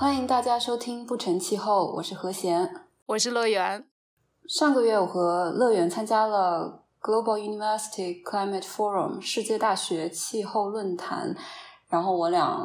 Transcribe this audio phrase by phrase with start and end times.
[0.00, 2.72] 欢迎大家收听《不成气候》，我是何贤，
[3.06, 3.84] 我是乐园。
[4.46, 11.34] 上个月我和乐园参加了 Global University Climate Forum 世界大学气候论坛，
[11.88, 12.64] 然后我俩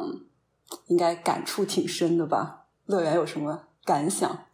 [0.86, 2.66] 应该感触挺深的吧？
[2.86, 4.46] 乐园有什么感想？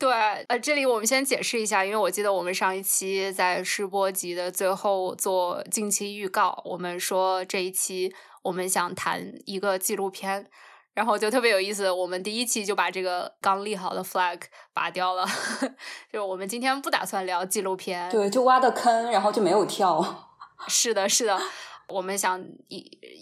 [0.00, 0.10] 对，
[0.48, 8.12] 呃，这里我们先解释一下，因为我记得我们上一期在试播集的最后做近期预告，我们说这一期
[8.42, 10.50] 我们想谈一个纪录片，
[10.94, 14.40] 然后就特别有意思，我们第一期就把这个刚立好的 flag
[14.72, 15.26] 拔掉了，
[16.10, 20.30] 就我们今天不打算聊纪录片，对，就挖的坑，然后就没有跳。
[20.68, 21.38] 是的，是的，
[21.88, 22.42] 我们想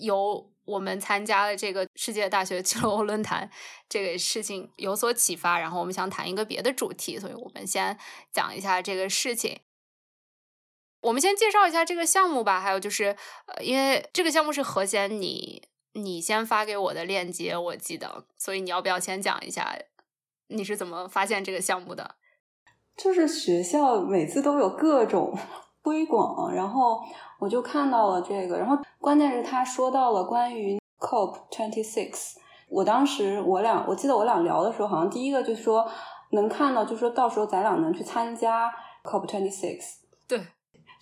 [0.01, 0.49] 由。
[0.65, 3.51] 我们参加了这个世界大学气候论坛，
[3.89, 7.99] 这个事情有所启发，然后我们想谈一个别的主题，所以我们先
[8.33, 9.61] 讲一下这个事情。
[11.01, 19.77] 我们先介绍一下这个项目吧，还有就是，呃，因为这个项目是何贤你你先发给我的链接，我记得，所以你要不要先讲一下
[20.49, 22.17] 你是怎么发现这个项目的？
[22.97, 25.37] 就是学校每次都有各种
[25.83, 27.01] 推广，然后。
[27.43, 32.37] 我就看到了这个，然后关键是他说到了关于 COP twenty six。
[32.69, 35.85] 我当时我俩，我记得我俩聊的时候，好像第一个就说
[36.31, 39.97] 能看到，就说到时候咱俩能去参加 COP twenty six。
[40.29, 40.47] 对，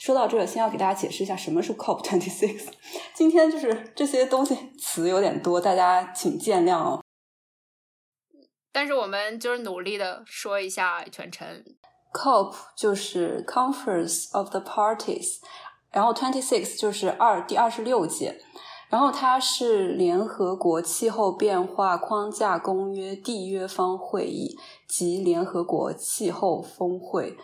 [0.01, 2.69] 说到这个，先要给大家解释一下什么是 COP twenty six。
[3.13, 7.05] 今天就是这些东西词有点多，大家请见谅哦。
[8.73, 11.47] 但是我们就是努力的说一下全程。
[12.15, 15.35] COP 就是 Conference of the Parties。
[15.91, 18.41] 然后，twenty six 就是二第二十六届，
[18.89, 24.57] 然后它是联合国气候变化框架公约缔约方会议
[24.89, 27.37] 及联合国气候峰会。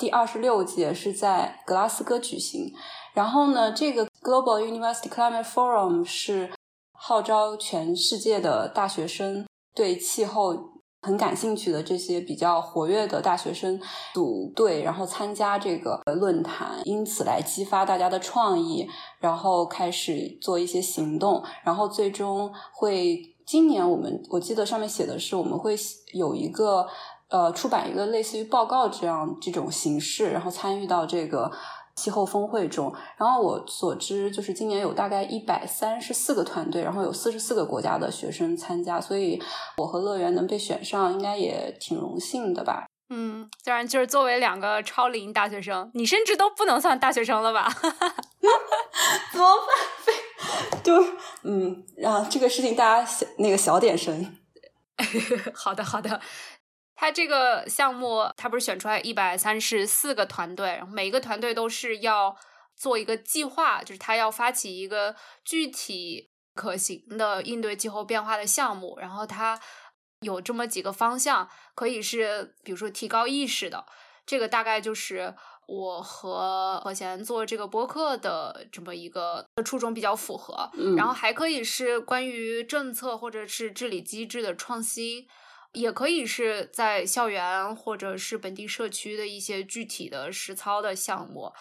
[0.00, 2.72] 第二十六届是在格拉斯哥举行。
[3.12, 6.50] 然后呢，这个 Global University Climate Forum 是
[6.92, 10.70] 号召全世界的大学生对气候。
[11.02, 13.80] 很感兴趣的这些比较活跃的大学生
[14.12, 18.86] 组队，然后参加这个论坛，因此来激发大家的创意，
[19.18, 25.74] 然后开始做一些行动，然后最终会今年我们我记得上面写的是我们会
[26.12, 26.86] 有一个
[27.30, 31.50] 呃出版一个类似于报告这样这种形式，然后参与到这个。
[31.96, 39.38] 气候峰会中，然后我所知就是今年有大概一百三十四个团队，然后有四十四个国家的学生参加，所以
[39.76, 42.86] 我和乐园能被选上，应该也挺荣幸的吧？
[43.10, 47.68] 嗯，当然就是作为两个超龄大学生，你甚至都不能算大学生了吧？
[49.32, 50.80] 怎么办？
[50.82, 51.04] 就
[51.42, 54.36] 嗯，啊这个事情大家小那个小点声。
[55.54, 56.20] 好的，好的。
[57.00, 62.36] 他这个项目，他不是选出来一百三十四个团队，然后每一个团队都是要
[62.76, 68.98] 做一个计划，就是他要发起一个具体可行的应对气候变化的项目。
[69.00, 69.58] 然后他
[70.20, 73.86] 有这么几个方向，可以是比如说提高意识的，
[74.26, 75.34] 这个大概就是
[75.66, 80.70] 我和何贤做这个播客的这么一个初衷比较符合。
[80.98, 85.26] 然后还可以是关于政策或者是治理机制的创新。
[85.72, 91.52] 也可以是在校园或者是本地社区的一些具体的实操的项目。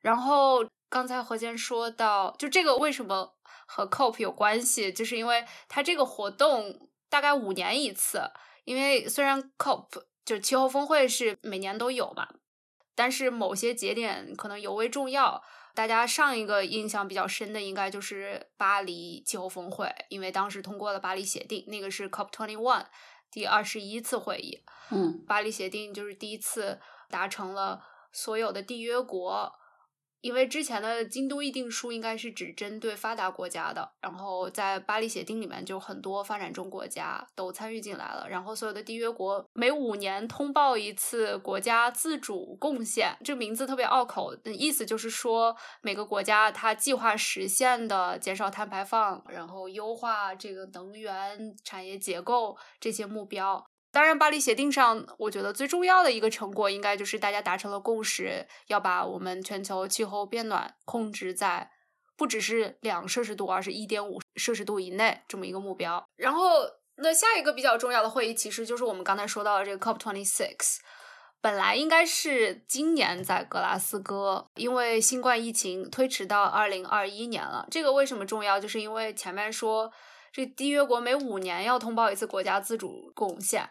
[0.00, 3.34] 然后刚才何坚说到，就这个为什么
[3.66, 8.30] 和 COP 有关系，就是因为它这个活动大概五年一次。
[8.64, 12.28] 因为虽然 COP 就是气候峰会是每年都有嘛，
[12.94, 15.42] 但是某些节点可能尤为重要。
[15.74, 22.84] 大家上一个印象比较深的应该就是巴黎气候峰会，因为当时通过了巴黎协定，那个是 COP twenty one。
[23.30, 29.59] 第二十一次会议，嗯，巴黎协定就是第一次达成了所有的缔约国。
[30.20, 53.69] 因为之前的京都议定书应该是只针对发达国家的，然后在巴黎协定里面就很多发展中国家都参与进来了，然后所有的缔约国每五年通报一次国家自主贡献，这名字特别拗口，意思就是说每个国家它计划实现的减少碳排放，然后优化这个能源产业结构这些目标。
[53.92, 61.70] 当然，巴黎协定上，我觉得最重要的一个成果，应该就是大家达成了共识，要把我们全球气候变暖控制在
[62.16, 66.04] 不只是两摄氏度，而是一点五摄氏度以内这么一个目标。
[66.16, 66.60] 然后，
[66.96, 70.78] 那下一个比较重要的会议，其实就是我们刚才说到的这个 COP twenty six，
[71.40, 77.66] 本来应该是今年在格拉斯哥，因为新冠疫情推迟到二零二一年了。
[77.70, 78.60] 这个为什么重要？
[78.60, 79.90] 就是因为前面说，
[80.30, 83.68] 这缔约国每五年要通报一次国家自主贡献。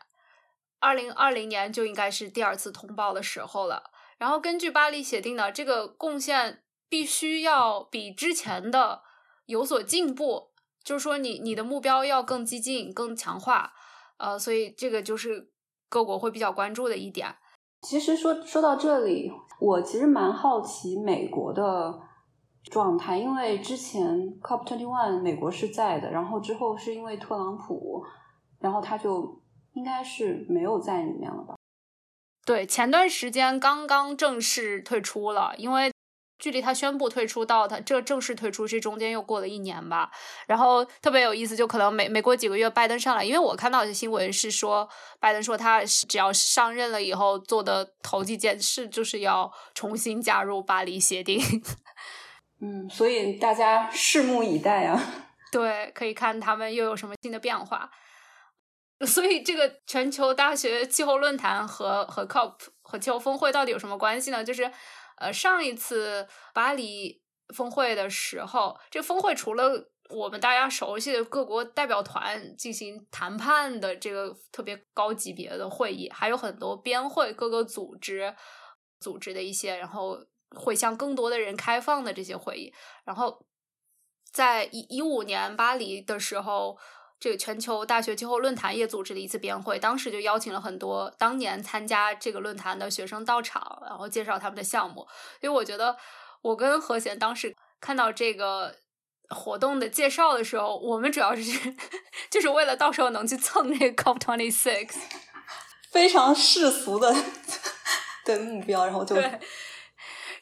[0.79, 3.91] 二零二零年就应该是第二次通报的时候了。
[4.17, 9.01] 然后根据巴黎协定呢，这个贡献必须要比之前的
[9.45, 10.49] 有所进步，
[10.83, 13.73] 就是说你你的目标要更激进、更强化。
[14.17, 15.51] 呃，所以这个就是
[15.87, 17.33] 各国会比较关注的一点。
[17.81, 21.97] 其实说说到这里，我其实蛮好奇美国的
[22.65, 24.03] 状态，因为之前
[24.41, 28.03] COP twenty one 美国是在的，然后之后是因为特朗普，
[28.59, 29.38] 然后他就
[29.73, 31.55] 应该是没有在里面了吧？
[32.45, 35.91] 对，前段时间刚刚正式退出了，因为。
[36.41, 40.09] 距离他宣布退出到他这正式退出，这中间又过了一年吧。
[40.47, 44.87] 然后特别有意思，就可能每每过几个月，拜登上来，因为我看到的新闻是说，
[45.19, 51.41] 拜登说他只要上任了以后做的头几件事，就是要重新加入巴黎协定。
[52.63, 54.97] 嗯，所以大家拭目以待啊。
[55.51, 57.91] 对，可以看他们又有什么新的变化。
[59.05, 64.43] 所以这个全球大学气候论坛和和 COP 和气候峰会到底有什么关系呢？
[64.43, 64.71] 就是。
[65.21, 67.21] 呃，上一次巴黎
[67.53, 78.33] 峰会的时候，这峰会除了我们大家熟悉的各国代表团进行谈判的这个特别高级别的会议，还有很多边会各个组织
[79.01, 80.17] 组织的一些，然后
[80.55, 82.73] 会向更多的人开放的这些会议。
[83.03, 83.45] 然后
[84.31, 86.77] 在一一五年巴黎的时候。
[87.19, 95.05] 这个全球大学气候论坛也组织了一次编会，当时就邀请了很多当年参加这个论坛的学生到场，然后介绍他们的项目。
[95.41, 95.97] 因为我觉得，
[96.41, 98.75] 我跟何贤当时看到这个
[99.29, 101.43] 活动的介绍的时候，我们主要是
[102.31, 104.95] 就是为了到时候能去蹭那个 COP twenty six，
[105.91, 107.13] 非常世俗的
[108.23, 109.15] 的目标，然后就。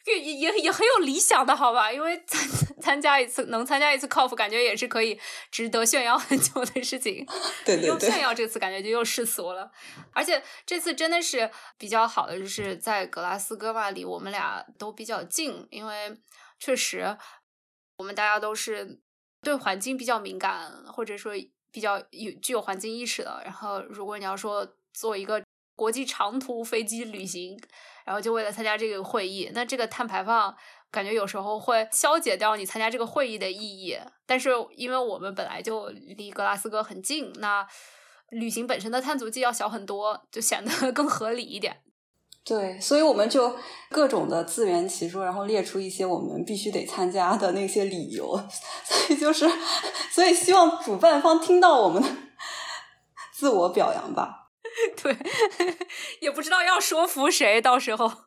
[0.06, 2.48] 也也也很有理想的好吧，因为参
[2.88, 5.20] 参加一次能参加一次 COP，感觉也是可以
[5.52, 7.26] 值得炫耀很久的事情。
[7.66, 9.70] 对对对，又炫耀这次感觉就又世俗了。
[10.14, 16.18] 而且这次真的是比较好的，就是在格拉斯哥嘛，离我们俩都比较近，因为
[16.62, 17.18] 确实
[17.98, 19.02] 我们大家都是
[19.42, 21.34] 对环境比较敏感，或者说
[21.74, 23.42] 比较有具有环境意识的。
[23.44, 25.44] 然后如果你要说做一个
[25.76, 27.60] 国际长途飞机旅行。
[28.08, 30.56] 然后就为了参加这个会议，那这个碳排放
[30.92, 33.98] 感觉有时候会消解掉你参加这个会议的意义。
[34.26, 37.66] 但是因为我们本来就离格拉斯哥很近，那
[38.30, 41.82] 旅行本身的碳足迹要小很多，就显得 更合理一点。
[42.44, 43.58] 对，所以我们就
[43.90, 48.38] 各种的自圆其说，然后列出一些我们必须得参加的那些理由。
[48.84, 49.46] 所以就是，
[50.12, 52.10] 所以希望主办方听到我们的
[53.34, 54.48] 自我表扬吧。
[55.02, 55.18] 对，
[56.22, 58.27] 也不知道要说服谁，到时候。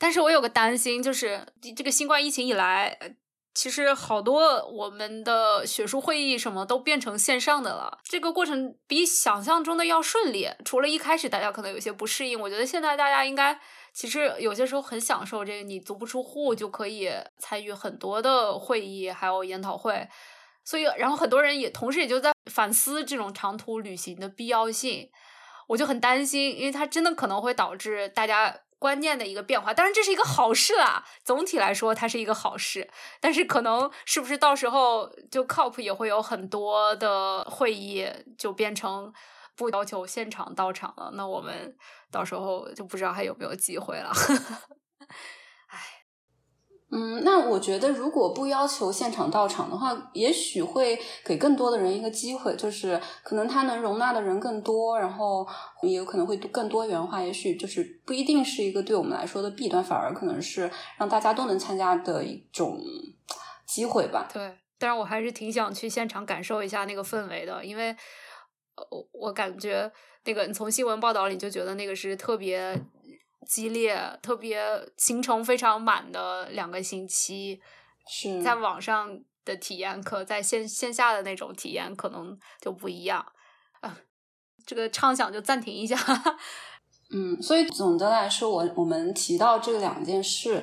[0.00, 2.98] 但是我有个担心，就是这个新冠疫情以来，
[3.54, 7.98] 其实好多我们的学术会议什么都变成线上的了。
[8.02, 13.60] 这个过程比想象中的要顺利，除了一开始大家可能有些不适应，我觉得现在大家应该
[13.92, 20.08] 其实有些时候很享受这个，你足不出户就可以参与很多的会议，还有研讨会。
[20.64, 25.10] 所以，然后很多人也同时也就在反思这种长途旅行的必要性，
[25.68, 29.72] 我就很担心，因为它真的可能会导致大家观念的一个变化。
[29.72, 32.90] 当然，这是一个好事啦，总体来说它是一个好事。
[33.20, 39.12] 但是，可能是不是到时候就 COP 也会有很多的会议就变成
[39.54, 41.12] 不要求现场到场了？
[41.14, 41.76] 那我们
[42.10, 44.10] 到时候就不知道还有没有机会了。
[46.92, 55.46] 嗯，那我觉得如果不要求现场到场的话，也许会给更多的人一个机会，就是可能它能容纳的人更多，然后
[55.82, 57.22] 也有可能会更多元化。
[57.22, 60.68] 也许就是不一定是一个对我们来说的弊端，反而可能是
[60.98, 62.80] 让大家都能参加的一种
[63.64, 64.28] 机会吧。
[64.32, 67.94] 对，但是我还是挺想去现场感受一下那个氛围的，因为
[68.90, 69.88] 我我感觉
[70.24, 72.76] 那个你从新闻报道里就觉得那个是特别。
[73.50, 74.62] 激烈、特别
[74.96, 77.60] 行程非常满的两个星期，
[78.08, 83.26] 是在网上的体验，课在线线下的那种体验可能就不一样。
[83.80, 83.98] 啊，
[84.64, 85.96] 这个畅想就暂停一下。
[87.12, 90.62] 嗯，所以总的来说，我我们提到这两件事。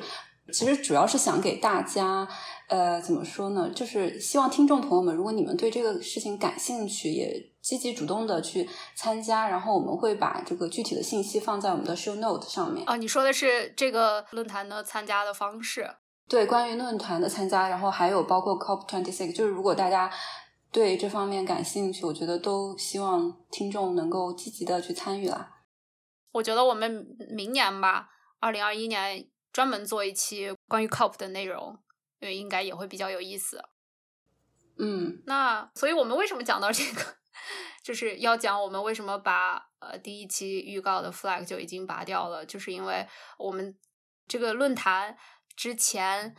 [0.54, 2.28] 其实主要是想给大家，
[2.68, 3.70] 呃，怎么说呢？
[3.76, 9.48] 就是希望听众朋友们，如果你们对这个事情感兴趣，也积极主动的去参加。
[9.50, 12.86] 然后我们会把这个具体的信息放在我们的 show note 上面。
[12.88, 15.90] 啊，你说的是这个论坛的参加的方式？
[16.28, 20.12] 对，关于论坛的参加，然后还有包括 COP twenty six，就是如果大家
[20.72, 25.56] 对这方面感兴趣，我觉得都希望听众能够积极的去参与啦。
[26.34, 29.28] 我觉得我们明年吧，二零二一年。
[29.58, 31.80] 专门做一期关于 COP 的内容，
[32.20, 33.60] 因为应该也会比较有意思。
[34.78, 37.18] 嗯，那所以我们为什么讲到这个，
[37.84, 43.08] 就是要讲我们为什么把呃第一期预告的 flag 就已经拔掉了，就是因为
[43.40, 43.76] 我们
[44.28, 45.18] 这个论坛
[45.56, 46.36] 之前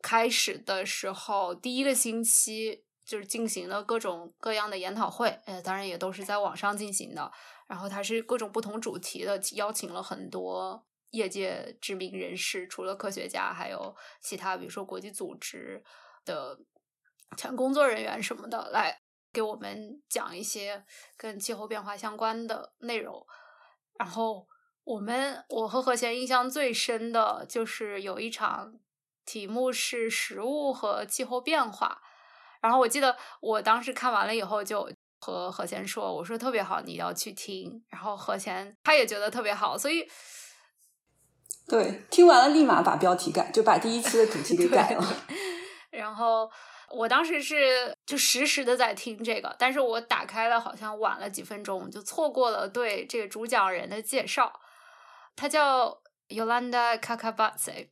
[0.00, 7.30] 开始的时候，第一个星期就是进行了各种各样的研讨会，呃，当然也都是在网上进行的。
[7.66, 15.82] 然后它是各种不同主题的，邀请了很多业界知名人士，除了科学家，还有其他，比如说国际组织
[16.24, 16.58] 的
[17.36, 19.00] 全工作人员什么的，来
[19.32, 20.84] 给我们讲一些
[21.16, 23.24] 跟气候变化相关的内容。
[23.98, 24.46] 然后
[24.82, 28.74] 我们我和何贤印象最深的就是有一场
[29.24, 32.02] 题目是食物和气候变化。
[32.60, 34.90] 然后我记得我当时看完了以后就。
[35.20, 40.06] 和何贤说：“我说特别好，你要去听。”然后何贤他也觉得特别好，所以
[41.66, 45.04] 对听完了立马把标题改，就把第一期的主题给改了。
[45.90, 46.50] 然后
[46.90, 54.60] 我当时是就实时的在听这个，但是我打开了好像晚了几分钟，就错过了对这个主讲人的介绍。
[55.36, 57.88] 他叫 Yolanda k a k a b a t s e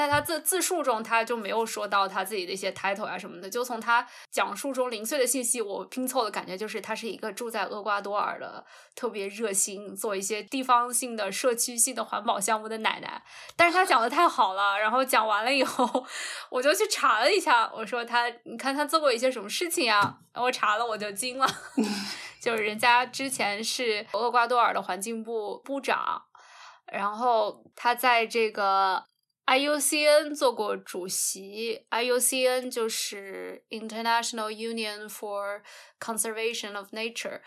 [0.00, 3.50] 在他自自述中，他就没有说到他自己的一些 title 啊什么的。
[3.50, 8.64] 就从他讲述中零碎的信息，我拼凑的感觉就是，他是一个住在厄瓜多尔的
[8.96, 13.22] 特别热心做一些地方性的、社区性的环保项目的奶奶。
[13.54, 16.06] 但是他讲的太好了，然后讲完了以后，
[16.48, 20.16] 我就去查了一下，我说他，你看他做过一些什么事情啊？
[20.32, 21.46] 我查了，我就惊了，
[22.40, 26.22] 就是人家之前是厄瓜多尔的环境部部长，
[26.90, 29.04] 然后他在这个。
[29.50, 35.62] IUCN 做过主席，IUCN 就是 International Union for
[35.98, 37.40] Conservation of Nature，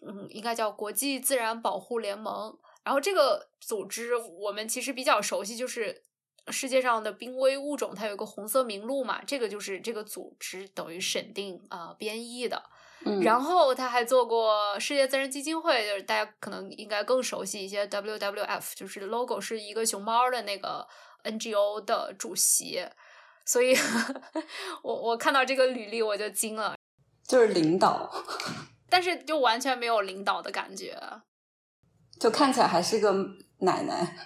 [0.00, 2.58] 嗯，应该叫国际自然保护联盟。
[2.82, 6.02] 然后这个组织我们其实比较熟悉，就是
[6.48, 12.70] 世界上的濒危物种，它有个红色名录嘛，这个就是这个组织等于审定啊编译的。
[13.22, 20.86] 然后他还做过世界自然基金会，就是大家可能应该更熟悉一些，WWF 就是 logo 是一个熊猫的那个
[21.24, 22.84] NGO 的主席，
[23.44, 23.76] 所以
[24.82, 26.76] 我我看到这个履历我就惊了，
[27.26, 28.10] 就是领导，
[28.88, 30.96] 但是就完全没有领导的感觉，
[32.20, 33.12] 就看起来还是个
[33.58, 34.16] 奶奶，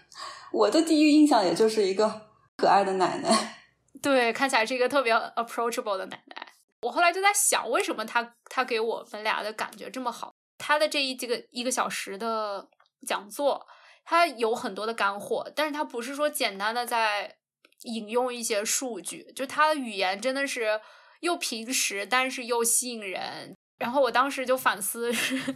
[0.52, 3.58] 我的第一印象也就是一个可爱的奶奶，
[4.02, 6.45] 对，看起来是一个特别 approachable 的奶奶。
[6.86, 10.32] 我后来就在想，为什么他他给我们俩的感觉这么好？
[10.56, 12.68] 他的这一这个一个小时的
[13.04, 13.66] 讲座，
[14.04, 17.36] 他有很多的干货，但是他不是说简单的在
[17.82, 20.80] 引用一些数据，就他的语言真的是
[21.20, 23.56] 又平实，但是又吸引人。
[23.78, 25.12] 然后我当时就反思，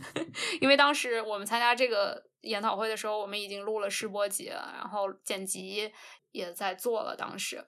[0.61, 5.93] 因为当时我们参加这个研讨会的时候，我们已经录了试播集了，然后剪辑
[6.33, 7.65] 也在做了，当时。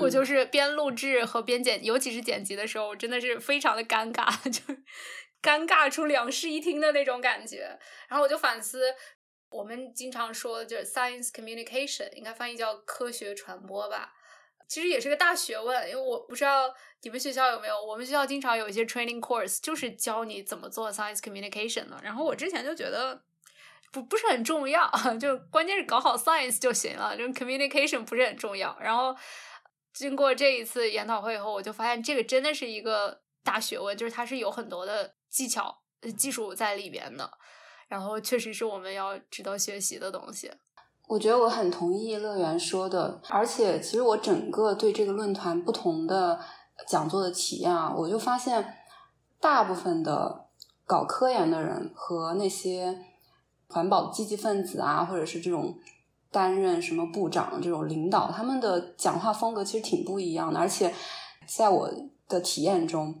[0.00, 4.82] 我就是边录制和边剪，尤其是剪辑的时候，我真的是非常的尴尬， 就是
[5.42, 7.78] 尴尬出两室一厅的那种感觉。
[8.08, 8.94] 然后我就反思，
[9.50, 14.12] 我们经常说就是 science communication，应该翻译叫科学传播吧，
[14.68, 15.90] 其实也是个大学问。
[15.90, 16.72] 因为我不知道
[17.02, 21.98] 你们学校有没有，我们学校经常有一些 training course，就是教你怎么做 science communication 的。
[22.04, 23.24] 然后我之前就觉得
[23.90, 24.88] 不不是很重要，
[25.20, 28.78] 就关键是搞好 science 就行了，就 communication 不是很重要。
[28.80, 29.16] 然后。
[29.92, 35.82] 经过这一次研讨会以后，我就发现这个真的是一个大学问，就是它是有很多的技巧、
[36.16, 37.30] 技术在里边的，
[37.88, 40.50] 然后确实是我们要值得学习的东西。
[41.08, 46.40] 我觉得我很同意乐园说的，而且其实我整个对这个论坛不同的
[46.88, 48.78] 讲座的体验啊，我就发现
[49.38, 50.46] 大部分的
[50.86, 53.04] 搞科研的人和那些
[53.68, 55.78] 环保积极分子啊，或者是这种。
[56.32, 60.58] 担任什么部长这种领导，他们的讲话风格其实挺不一样的。
[60.58, 60.92] 而且，
[61.46, 61.88] 在我
[62.26, 63.14] 的体验中，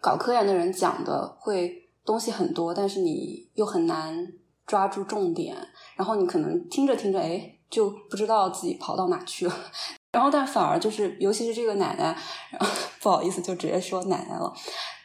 [0.00, 4.32] 搞科研的人讲的会东西很多，但是你又很难
[4.64, 5.56] 抓住重点。
[5.96, 9.54] 然后你可能听着听着，哎，就不知道自己跑到哪去了。
[10.12, 12.16] 然后，但反而就是，尤其是这个奶奶，
[13.02, 14.54] 不好意思，就直接说奶奶了。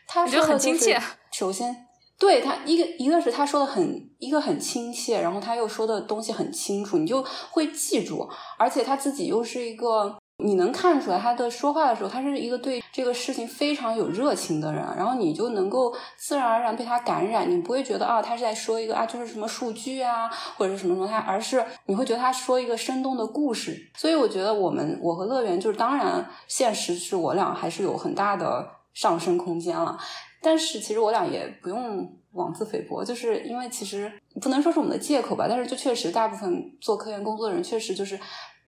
[0.08, 1.02] 她说很亲切。
[1.32, 1.88] 首先。
[2.24, 8.26] 对他一个一个是他说的很一个很亲切，然后他又说的东西很清楚，你就会记住。
[8.58, 14.82] 而且他自己又是一个，你能看出来他的说话的时候，他是一个对这个事情非常有热情的人。
[14.96, 23.78] 然后你就能够自然而然被他感染，你不会觉得啊，他是在说一个啊，就是什么数据啊，或者是什么什么，他而是你会觉得他说一个生动的故事。
[23.98, 29.98] 所以我觉得我们我和乐园就是，当然现实是我俩还是有很大的上升空间了。
[30.44, 38.20] 但是其实我俩也不用妄自菲薄，就是因为其实不能说是我们的借口吧，但是就确实大部分做科研工作的人确实就是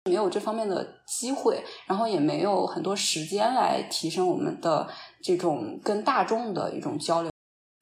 [0.05, 4.87] 没有这方面的机会，然后也没有很多时间来提升我们的
[5.23, 7.31] 这种跟大众的一种交流。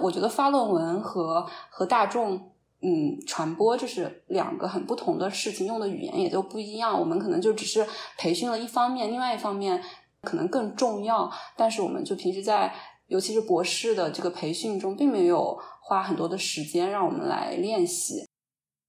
[0.03, 6.99] 我觉得发论文和和大众嗯传播这是两个很不同的事情，用的语言也就不一样。
[6.99, 7.85] 我们可能就只是
[8.17, 9.83] 培训了一方面，另外一方面。
[10.23, 12.71] 可能更重要，但是我们就平时在
[13.11, 18.25] 尤其是博士的这个培训中，并没有花很多的时间让我们来练习。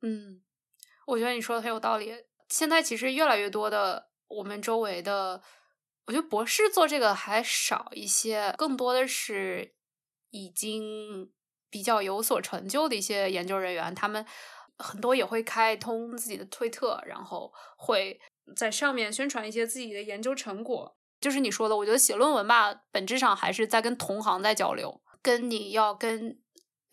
[0.04, 0.44] 嗯，
[1.08, 2.14] 我觉得你说的很有道理。
[2.48, 5.42] 现在其实越来越多的我们周围的，
[6.06, 9.74] 我觉得博士做这个还少一些，更多的是
[10.30, 11.32] 已经
[11.72, 14.24] 比较有所成就的一些研究人员，他们
[14.78, 18.22] 很多也会开通自己的推特，然后会
[18.56, 20.96] 在上面宣传一些自己的研究成果。
[21.22, 26.40] 就是你说的，我觉得写论文吧，本质上还是在跟同行在交流，跟你要跟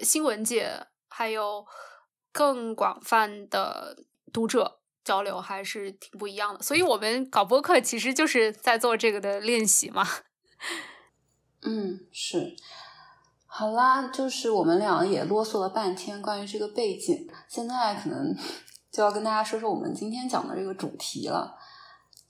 [0.00, 1.66] 新闻界还有
[2.30, 6.62] 更广泛的读者交流，还是挺不一样的。
[6.62, 10.06] 所以，我们搞播客其实就是在做这个的练习嘛。
[11.64, 12.54] 嗯，是。
[13.46, 18.36] 好啦，就是我们俩也啰嗦了半天关于这个背景，现在可能
[18.92, 21.56] 就要跟大家说说我们今天讲的这个主题了，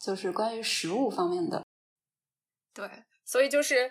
[0.01, 1.65] 就是关于食物方面的。
[2.79, 2.89] 对，
[3.25, 3.91] 所以就是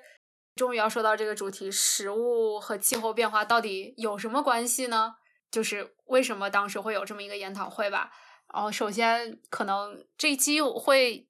[0.55, 5.15] 终于要说到这个主题：食物和气候变化到底有什么关系呢？
[5.51, 8.09] 就是为什么当时会有这么一个研讨会吧？
[8.53, 11.27] 然后首先可能这一期会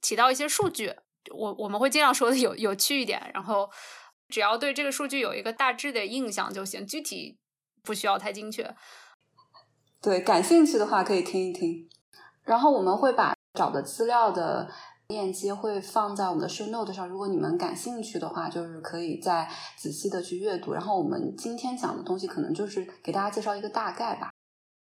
[0.00, 0.96] 提到一些数据，
[1.30, 3.70] 我我们会尽量说的有有趣一点，然后
[4.28, 7.38] 只要对这个数据有一个大致的印象就行，具体
[7.82, 8.74] 不需要太精确。
[10.00, 11.86] 对，感兴趣的话可以听一听。
[12.44, 14.70] 然后我们会把找的资料的。
[15.08, 19.46] 链接会放在我们的 show note 上，如果你们感兴趣的话，就是可以再
[19.76, 20.72] 仔细的去阅读。
[20.72, 24.32] 然后我们今天讲的东西，可能就是给大家介绍一个大概吧。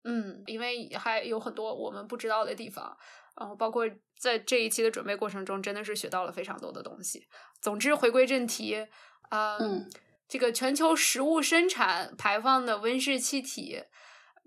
[0.04, 2.96] 嗯，因为还有很多我们不知道的地方，
[3.36, 3.84] 然后包括
[4.16, 7.26] 在这一期的准备过程中，真的是学到了非常多的东西。
[7.60, 8.86] 总之，回归正题，
[9.30, 9.90] 嗯，
[10.28, 13.82] 这个全球食物生产排放的温室气体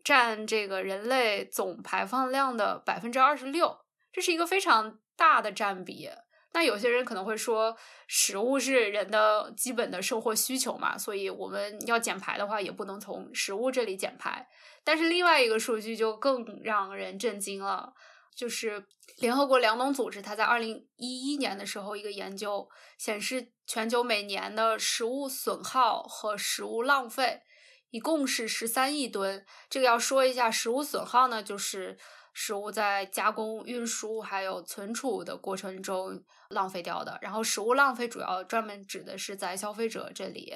[0.03, 3.79] 占这个人类总排放量的百分之二十六，
[4.13, 4.99] 这是一个非常。
[5.17, 6.09] 大的占比，
[6.53, 7.75] 那有些人可能会说，
[8.07, 14.47] 食物是人的基本的生活需求嘛，所以我们要减排的话，也不能从食物这里减排。
[14.83, 17.93] 但是另外一个数据就更让人震惊了，
[18.35, 18.85] 就是
[19.17, 27.41] 联合国粮农组织，它在二零一一年的时候，一个研究显示，全球每年的食物损耗和食物浪费
[27.89, 29.45] 一共是十三亿吨。
[29.69, 31.97] 这个要说一下，食物损耗呢，就是。
[32.37, 40.53] 食物在加工、运输还有存储的过程中浪费掉的，然后食物浪费主要专门指的是在消费者这里。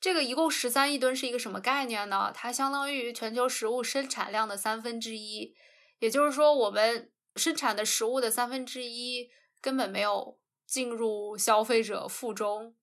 [0.00, 2.32] 这个一共十三亿吨是一个什么概念呢？
[2.34, 5.54] 它相当于全球食物生产量的三分之一，
[5.98, 9.28] 也就是说，我们生产的食物的三分之一
[9.60, 12.74] 根本没有进入消费者腹中，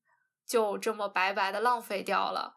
[0.47, 2.53] 就这么白白的浪费掉了。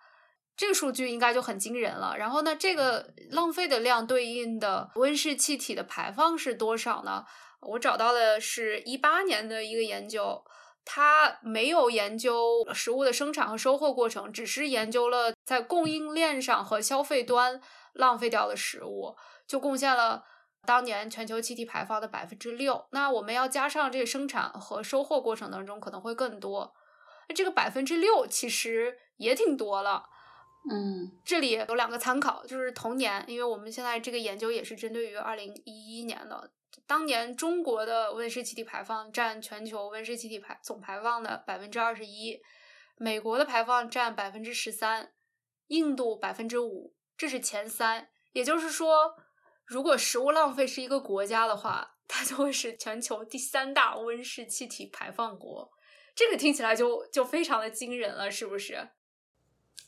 [0.56, 2.16] 这个数据应该就很惊人了。
[2.16, 7.24] 然后呢，这个浪费的量对应的温室气体的排放是多少呢？
[7.60, 10.44] 我找到的是一八年的一个研究，
[10.84, 17.60] 它没有研究食物的生产和收获过程，只是研究了在供应链上和消费端
[17.92, 20.24] 浪费掉的食物，就贡献了
[20.66, 22.86] 当年全球气体排放的百分之六。
[22.90, 26.74] 那我们要加上这个生产和收获过程当中可能会更多，
[27.28, 30.08] 那这个百分之六其实也挺多了。
[30.70, 36.52] 嗯，这里有两个参考，就是同年，因为我们现在这个研究也是针对于二零一一年的，
[36.86, 42.40] 当年中国的温室气体排放占全球温室气体排总排放的百分之二十一，
[42.96, 45.12] 美国的排放占百分之十三，
[45.66, 48.08] 印度百分之五，这是前三。
[48.32, 49.16] 也就是说，
[49.66, 55.70] 如果食物浪费是一个国家的话，它就会是全球第三大温室气体排放国。
[56.14, 58.88] 这个听起来就就非常的惊人了，是不是？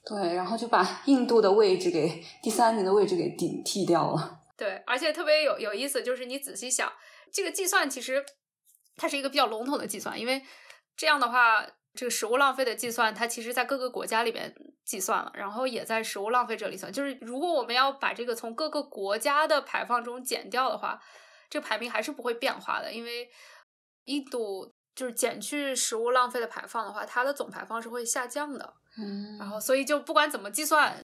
[0.07, 4.41] 对，然后就把 印度的位置给第三名的位置给顶替掉了。
[4.57, 6.93] 对，而且特别有有意思，就是你仔细想，
[7.33, 8.25] 这个计算其实
[8.97, 10.43] 它是一个比较笼统的计算，因为
[10.97, 16.93] 这样的话，这个食物浪费的计算，它其实在各个国家里边计算了，然后也在食物浪费这里算。
[16.93, 21.01] 就是如果我们要把这个从各个国家的排放中减掉的话，
[21.51, 23.29] 这排名还是不会变化的，因为
[24.05, 28.75] 印度就是减去食物浪费的排放的话，它的总排放是会下降的。
[28.97, 31.03] 嗯，然后所以就不管怎么计算，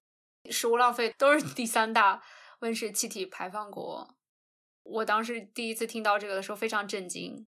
[0.49, 2.21] 食物浪费都是第三大
[2.59, 4.07] 温室气体排放国。
[4.83, 7.45] 我当时第一次听到这个的时候非常震惊。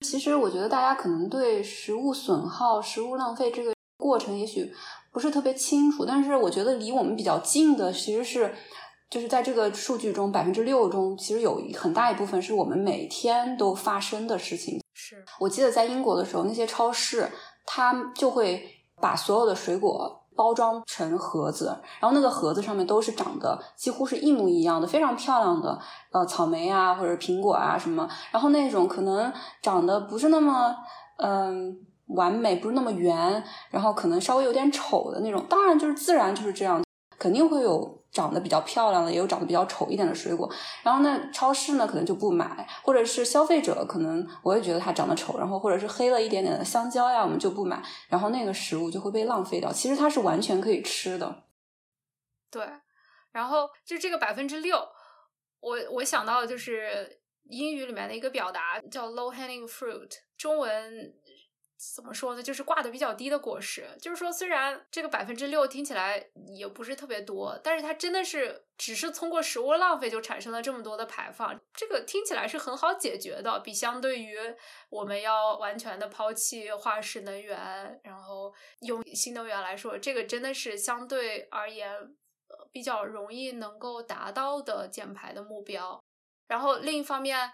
[0.00, 4.74] 其实我觉得大家可能对食物损耗、食物浪费这个过程也许
[5.12, 8.54] 不是特别清楚，但是我觉得离我们比较近的其实是，
[9.10, 14.81] 就是在这个数据中百分之六中，其实有很大一部分是我们每天都发生的事情。
[15.02, 17.28] 是我记得在英国的时候，那些超市
[17.66, 18.78] 它就会。
[19.00, 25.76] 把所有的水果包装成盒子，然后那个盒子上面都是长得几乎是一模一样的，非常漂亮的
[26.12, 30.76] 呃草莓啊或者苹果啊什么，然后那种可能长得不是那么
[31.16, 31.76] 嗯
[32.14, 36.80] 完美，不是那么圆，然后可能稍微有点丑的那种，当然就是自然就是这样，
[37.18, 38.01] 肯定会有。
[38.12, 40.48] 长得比较漂亮的，也有长得比较丑一点的水果。
[40.82, 47.82] 然后呢，超市呢可能就不买，或者是消费者可能我也觉得它长得丑，然后或者是黑了一点点的香蕉呀，我们就不买。
[48.08, 49.72] 然后那个食物就会被浪费掉。
[49.72, 51.44] 其实它是完全可以吃的。
[52.50, 52.68] 对，
[53.30, 54.76] 然后就这个百分之六，
[55.60, 61.14] 我我想到的就是英语里面的一个表达叫 low hanging fruit，中文。
[61.94, 62.42] 怎么说呢？
[62.42, 63.88] 就是挂的比较低的果实。
[64.00, 71.60] 就是说，虽然这个百分之六听起来也不是特别多，但是它真的是只是通过食物浪费就产生了这么多的排放。
[71.74, 74.36] 这个听起来是很好解决的，比相对于
[74.90, 81.92] 我们要完全的抛弃化石能源，然后用新能源来说，这个真的是相对而言
[82.70, 86.00] 比较容易能够达到的减排的目标。
[86.46, 87.52] 然后另一方面，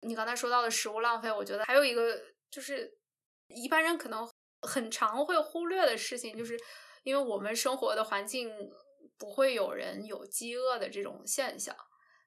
[0.00, 2.18] 你刚才说到的食物浪费，我觉得还有一个
[2.50, 2.96] 就是。
[3.54, 4.28] 一般人可能
[4.60, 6.58] 很常会忽略的事情，就是
[7.02, 8.50] 因为我们生活的环境
[9.18, 11.74] 不会有人有饥饿的这种现象，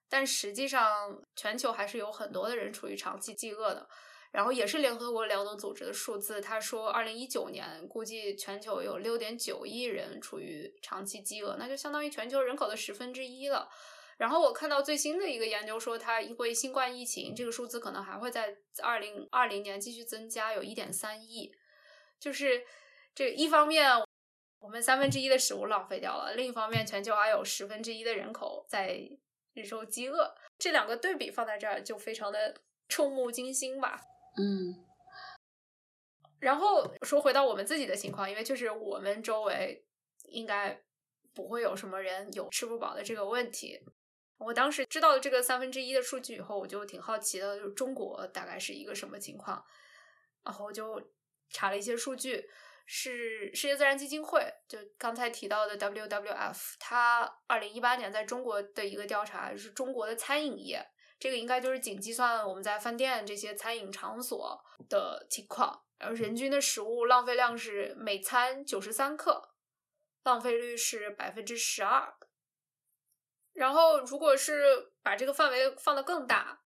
[0.09, 3.87] 但实际上全球还是有很多的人处于长期饥饿的。
[4.31, 13.69] 然后也是联合国粮农组织的数字，他说，二零一九年估计全球有六点九亿人处于长期饥饿，那就相当于全球人口的十分之一了。
[14.17, 21.51] 然后我看到最新的一个研究说，它因为新冠疫情，这个数字可能还会在二零二零年继续增加，有一点三亿。
[22.17, 22.65] 就是
[23.13, 23.89] 这一方面，
[24.59, 28.97] 我们三分之一的食物浪费掉了；另一方面，全球还有十分之一的人口在
[29.53, 30.33] 忍受饥饿。
[30.57, 32.55] 这两个对比放在这儿，就非常的
[32.87, 34.01] 触目惊心吧。
[34.37, 34.85] 嗯。
[36.39, 39.85] 然后说回到我们自己的情况，因为确实我们周围
[40.29, 40.81] 应该
[41.33, 43.81] 不会有什么人有吃不饱的这个问题。
[44.37, 49.63] 我当时知道了这个三分之一的数据以后，我就挺好奇的，就是中国大概是一个什么情况，
[50.43, 51.01] 然后我就
[51.49, 52.49] 查了一些数据，
[52.85, 60.85] 是世界自然基金会，就刚才提到的 WWF，它二零一八年在中国的一个调查是中国的餐饮业，
[61.17, 69.55] 这个应该就是仅计算我们在饭店这些餐饮场所的情况，然后人均的食物浪费量是每餐九十三克，
[70.23, 72.14] 浪费率是百分之十二。
[73.55, 76.61] 然后，如果是把这个范围放得更大，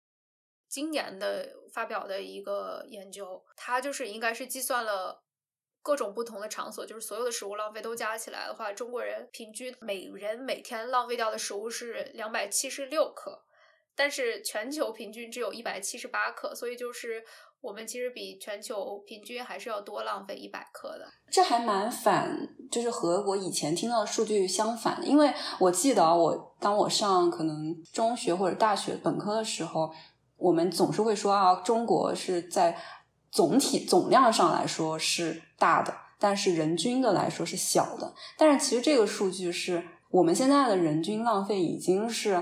[0.67, 5.23] 今年的发表的一个研究，它就是应该是计算了
[5.81, 13.45] 各种不同的场所，就是所有的食物浪费都加起来的话，中国人平均每人每天浪费掉的食物是两百七十六克，
[13.95, 17.23] 但是全球平均只有一百七十八克，所以就是。
[17.61, 25.05] 我们其实比全球平均还是要多浪费一百克的，这还蛮反，就是和我以前听到的数据相反的。
[25.05, 29.91] 因为我记得我当我上可能中学或者大学本科的时候，
[30.37, 32.77] 我们总是会说啊，中国是在
[33.29, 38.13] 总体总量上来说是大的，但是人均的来说是小的。
[38.37, 42.41] 但是其实这个数据是我们现在的人均浪费已经是。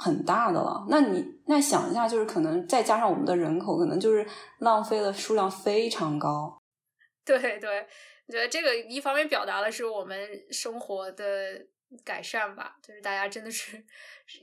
[0.00, 4.24] 很大的了，那你那想一下，就是可能再加上我们的人口，可能就是
[4.60, 6.56] 浪费的数量非常高。
[7.26, 7.80] 对对，
[8.28, 11.60] 我觉得这个一方面表达的是我们生活的
[12.04, 13.84] 改善吧，就是大家真的是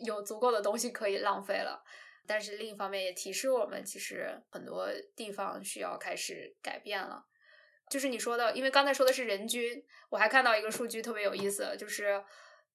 [0.05, 1.81] 有足够的东西可以浪费了，
[2.27, 7.25] 但是另一方面也提示我们，其实很多地方需要开始改变了。
[7.89, 12.21] 就是你说的，因为刚才说的是人均，我还看到一个数据特别有意思，就是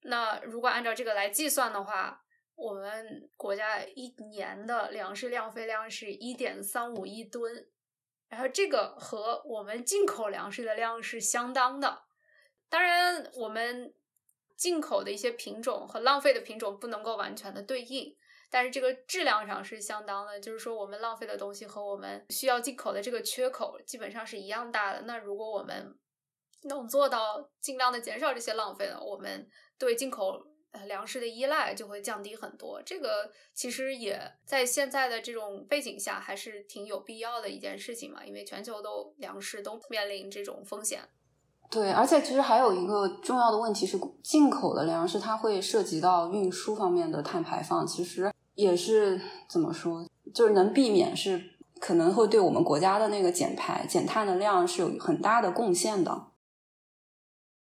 [0.04, 2.22] 那如果按照这个来计算的话。
[2.60, 7.66] 我们国家一年的粮食浪费量是一点三五亿吨，
[8.28, 12.02] 然后这个和我们进口粮食的量是相当的。
[12.68, 13.94] 当然，我们
[14.58, 18.14] 进口的一些品种和浪费的品种不能够完全的对应，
[18.50, 20.38] 但是这个质量上是相当的。
[20.38, 25.00] 就是说，我们浪费的东西和我们需要进口的这个缺口基本上是一样大的。
[25.02, 25.98] 那如果我们
[26.64, 29.00] 能做到尽量的减少这些浪费呢？
[29.02, 30.49] 我们对进口。
[30.72, 41.00] 呃，粮食的依赖就会降低很多，这个其实也在现在的这种背景下还是挺有必要的一件事情嘛，因为全球都粮食都面临这种风险。
[41.68, 51.40] 对，而且其实还有一个重要的问题是，进口的粮食它会涉及到运输方面的碳排放，其实也是怎么说，就是能避免是
[51.80, 56.29] 可能会对我们国家的那个减排减碳的量是有很大的贡献的。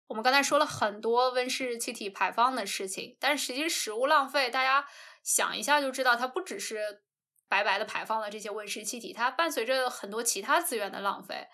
[0.08, 4.86] 我们刚才说了很多温室气体排放的事情，但实际食物浪费，大家
[5.22, 7.02] 想一下就知道，它不只是
[7.48, 11.46] 白白的排放了这些温室气体，它伴随着很多其他资源的浪费。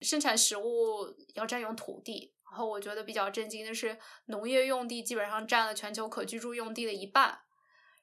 [0.00, 7.40] 生产食物要占用土地，然后我觉得比较震惊的是，农业用地基本上占了全球可居住用地的一半，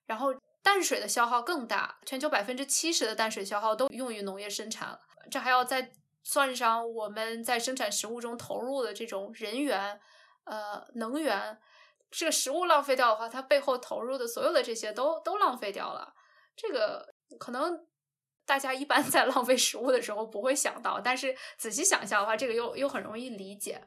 [0.06, 0.30] 然后
[0.62, 5.00] 淡水的消耗更大，全球百分之七十的淡水消耗都用于农业生产了。
[5.30, 5.92] 这还要再
[6.30, 9.98] 算上我们在生产食物中投入的这种人员、
[10.44, 11.58] 呃能源，
[12.12, 16.14] 这个食物浪费掉的话，它背后投入的所有的这些都都浪费掉了。
[16.54, 17.88] 这个可能
[18.46, 23.82] 大家一般 在浪费食物的时候不会想到，但是仔细想一下的话，这个又又很容易理解。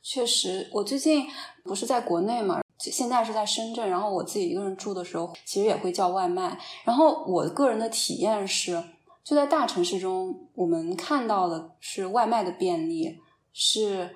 [0.00, 1.26] 确实，我最近
[1.64, 3.90] 不是在国内嘛，现在是在深圳。
[3.90, 6.56] 然后我自己一个人住的时候，其实也会叫外卖。
[6.84, 8.80] 然后我个人的体验是，
[9.24, 13.18] 就在大城市中，我们看到的是外卖的便利，
[13.52, 14.14] 是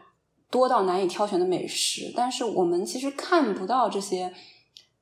[0.51, 2.13] 多到难以挑选的美食。
[2.15, 4.33] 但是我们其实看不到这些，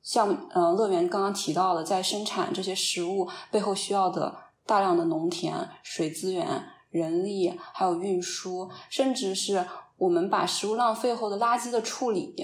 [0.01, 9.63] 像呃乐园刚刚提到的，在生产这些食物背后需要的大量的农田、水资源、人力，还有运输，甚至是。
[9.99, 12.35] 我们把食物浪费后的垃圾的处理，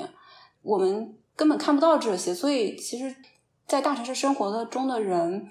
[0.63, 3.15] 我们根本看不到这些，所以其实，
[3.67, 5.47] 在大城市生活的中的人，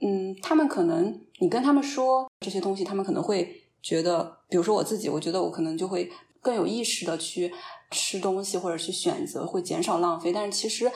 [0.00, 7.52] 嗯，他们可能你跟他们说这些东西，他们可能会觉得，比如说我自己，我觉得我可能就会更有意识的去
[7.90, 10.32] 吃东西或者去选择，会减少浪费。
[10.32, 10.90] 但是其实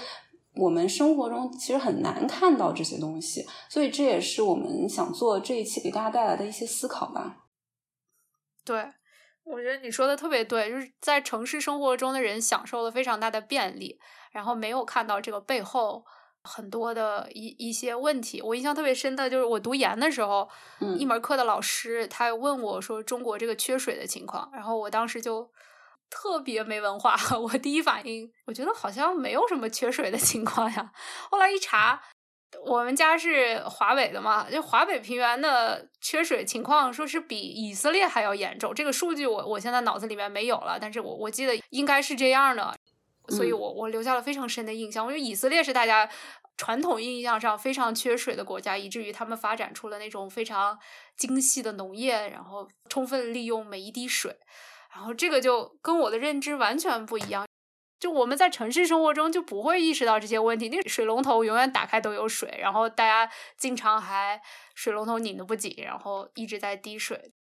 [0.55, 7.45] 我们生活中其实很难看到这些东西，所以这也是我们想做这一期给大家带来的一些思考吧。
[8.65, 8.93] 对。
[9.43, 13.99] 我觉得你说的特别对，就是在城市生活中的人享受了非常大的便利，
[14.31, 16.05] 然后没有看到这个背后
[16.45, 18.41] 很多的一一些问题。
[18.43, 20.49] 我印象特别深的就是我读研的时候，
[20.99, 25.51] 一门课的老师他问我说中国这个缺水的情况，然后我当时就
[26.09, 30.93] 特别没文化， 我第一反应我觉得好像没有什么缺水的情况呀，
[31.31, 32.01] 后来一查。
[32.67, 38.75] 我们家是华北的嘛，就华北平原的缺水情况，说是比以色列还要严重。
[38.75, 42.75] 这个数据我我现在脑子里面没有了，但是我我记得应该是这样的，
[43.31, 45.07] 所以我我留下了非常深的印象。
[45.07, 46.11] 我觉得以色列是大家
[46.57, 50.79] 传统印象上非常缺水的国家，以至于他们发展出了那种非常
[51.17, 54.37] 精细的农业，然后充分利用每一滴水，
[54.95, 57.47] 然后这个就跟我的认知完全不一样。
[57.99, 64.41] 就我们在城市生活中就不会意识到这些问题，那水龙头永远打开都有水，然后大家经常还
[64.75, 67.33] 水龙头拧的不紧，然后一直在滴水。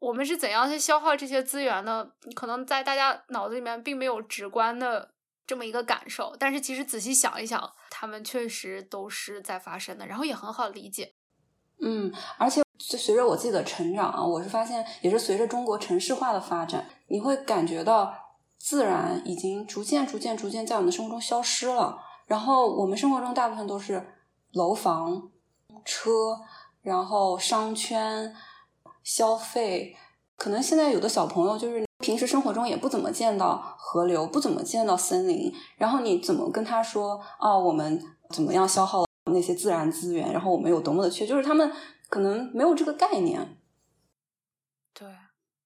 [0.00, 2.06] 我们是怎样去消耗这些资源呢？
[2.34, 5.11] 可能在大家脑子里面并没有直观的
[5.52, 11.12] 这么一个感受，但是其实仔细想一想，他们确实都是在发生的，然后也很好理解。
[11.82, 18.14] 嗯，而且就随着我自己的成长啊，我是发现也是随着中国城市化的发展，你会感觉到。
[18.64, 21.98] 自然已经逐渐、逐渐、逐渐在我们的生活中消失了。
[22.26, 24.14] 然后我们生活中大部分都是
[24.52, 25.32] 楼房、
[25.84, 26.38] 车，
[26.80, 28.32] 然后商圈、
[29.02, 29.96] 消费。
[30.36, 35.50] 可能现在有的小朋友就是平时生活中也不怎么见到河流，不怎么见到森林。
[35.76, 37.56] 然后你怎么跟他说啊？
[37.56, 40.30] 我们怎么样消耗那些自然资源？
[40.30, 41.26] 然后我们有多么的缺？
[41.26, 41.72] 就是他们
[42.10, 43.56] 可能没有这个概念。
[44.92, 45.08] 对。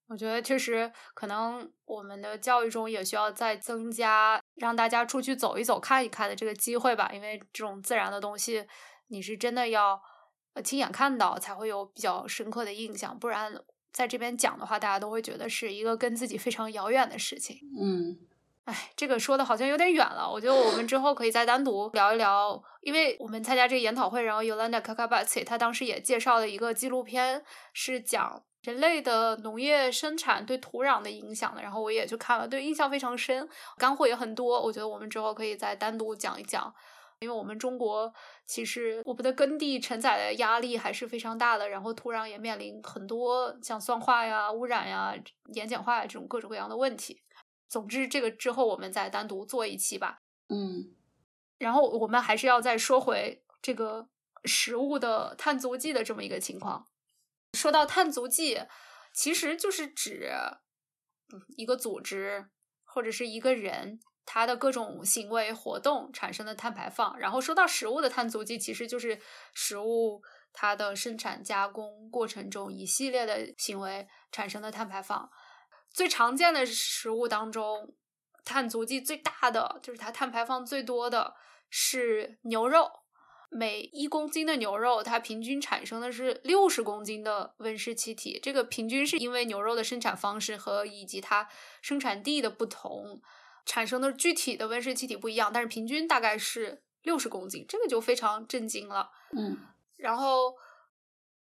[0.09, 8.65] 我觉得确实可能我们的教育中也需要再增加让大家出去走一走、看一看的这个机会吧，因为这种自然的东西，
[9.09, 10.01] 你是真的要
[10.63, 13.53] 亲眼看到才会有比较深刻的印象，不然
[13.97, 17.57] 在这边讲的话，大家都会觉得是一个跟自己非常遥远的事情。
[17.81, 18.19] 嗯，
[18.65, 28.43] 哎，这个说的好像有点远了，我觉得我们之后可以再单独聊一聊，因为我们参加这个研讨会，然后 Yolanda Kakabats 他当时也介绍了一个纪录片，是讲。
[28.61, 34.61] 人类的农业生产对土壤的影响的，然后我也去看了，对印象非常深，干货也很多。
[34.61, 36.75] 我觉得我们之后可以再单独讲一讲，
[37.21, 38.13] 因为我们中国
[38.45, 45.15] 其实我们的耕地承载的压力还是非常大的，然后土壤也面临很多像酸化呀、污染呀、
[45.55, 47.23] 盐碱化呀这种各种各样的问题。
[47.69, 50.21] 总之，这个之后我们再单独做一期吧。
[50.49, 50.95] 嗯，
[51.59, 54.09] 然后我们还是要再说回这个
[54.45, 56.87] 食物的碳足迹的这么一个情况。
[57.55, 58.61] 说到碳足迹，
[59.15, 60.31] 其实就是指
[61.57, 62.51] 一个组织
[62.85, 67.19] 或者是一个人它的各种行为活动产生的碳排放。
[67.19, 69.19] 然后说到食物的碳足迹，其实就是
[69.55, 70.21] 食物
[70.53, 75.31] 它的生产加工过程中一系列的行为产生的碳排放。
[75.89, 77.95] 最常见的食物当中，
[78.45, 81.35] 碳足迹最大的就是它碳排放最多的
[81.71, 82.91] 是牛肉。
[83.49, 88.41] 每一公斤的牛肉，它平均产生的是六十公斤的温室气体。
[88.43, 91.49] 这个平均是因为牛肉的生产方式和以及它
[91.81, 93.23] 生产地的不同，
[93.67, 99.11] 产生的具体的温室气体不一样，但是平均大概是六十公斤，这个就非常震惊了。
[99.37, 99.59] 嗯，
[99.97, 100.55] 然后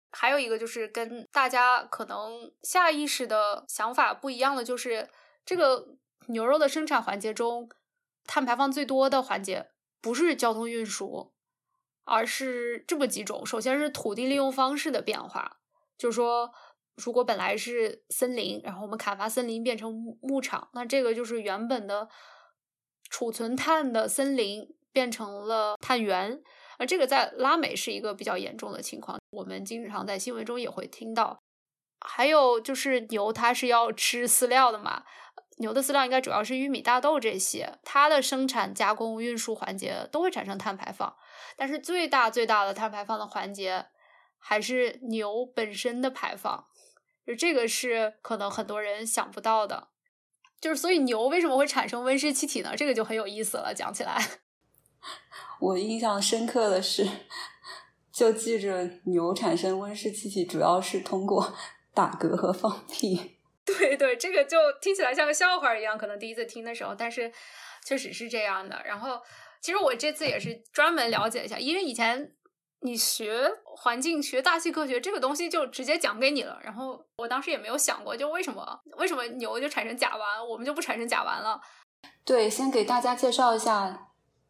[0.09, 5.09] 还有一个就是跟大家可能下意识的想法不一样的，就是
[5.45, 7.69] 这个牛肉的生产环节中，
[8.25, 9.69] 碳排放最多的环节
[10.01, 11.33] 不是交通运输，
[12.05, 13.45] 而是这么几种。
[13.45, 15.57] 首先是土地利用方式的变化，
[15.97, 16.53] 就是说，
[16.97, 22.07] 如果本来是森林，然后我们砍伐森林变成牧场，那这个就是原本的
[23.09, 26.41] 储存碳的森林变成了碳源。
[26.77, 31.39] 而这个在拉美是一个比较严重的情况，我们经常在新闻中也会听到。
[32.05, 35.03] 还有就是牛，它是要吃饲料的嘛？
[35.57, 41.15] 牛的饲料应该主要是玉米、大豆这些，它的生产、加工、运输环节都会产生碳排放。
[41.55, 43.85] 但是最大最大的碳排放的环节
[44.39, 46.65] 还是牛本身的排放，
[47.25, 49.89] 就这个是可能很多人想不到的。
[50.59, 52.73] 就是所以牛为什么会产生温室气体呢？
[52.75, 54.17] 这个就很有意思了，讲起来。
[55.59, 57.05] 我印象深刻的是，
[58.11, 61.53] 就记着牛产生温室气体主要是通过
[61.93, 63.39] 打嗝和放屁。
[63.65, 67.31] 对对，这个就听起来像个笑话一样，可能第一次听的时候，但是
[67.85, 68.81] 确实是这样的。
[68.85, 69.21] 然后，
[69.61, 72.33] 其实我这次也是专门了解一下，因为以前
[72.83, 81.59] 你学环境、学大气科学这个东西就直接讲给你了，然后我当时也没有想过，就为什么为什么牛就产生甲烷，我们就不产生甲烷了？
[82.23, 84.09] 对，先给大家介绍一下。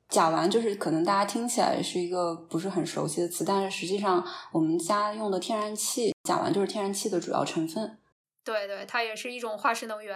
[0.10, 7.98] 甲烷就是可能大家听起来是一个不是很熟悉的词，但是实际上我们家用的天然气，甲烷就是天然气的主要成分。
[8.44, 10.16] 对对，它也是一种化石能源，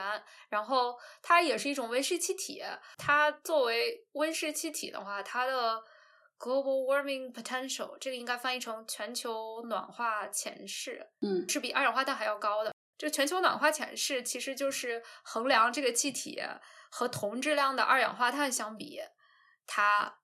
[0.50, 2.62] 然后它也是一种温室气体。
[2.98, 5.82] 它作为温室气体的话，它的
[6.40, 12.74] global warming potential 这个应该翻译成全球暖化潜势，嗯，是比二氧化碳还要高的。
[12.98, 16.42] 这个全球暖化潜势其实就是衡量这个气体
[16.90, 19.00] 和同质量的二氧化碳相比。
[19.66, 20.20] 它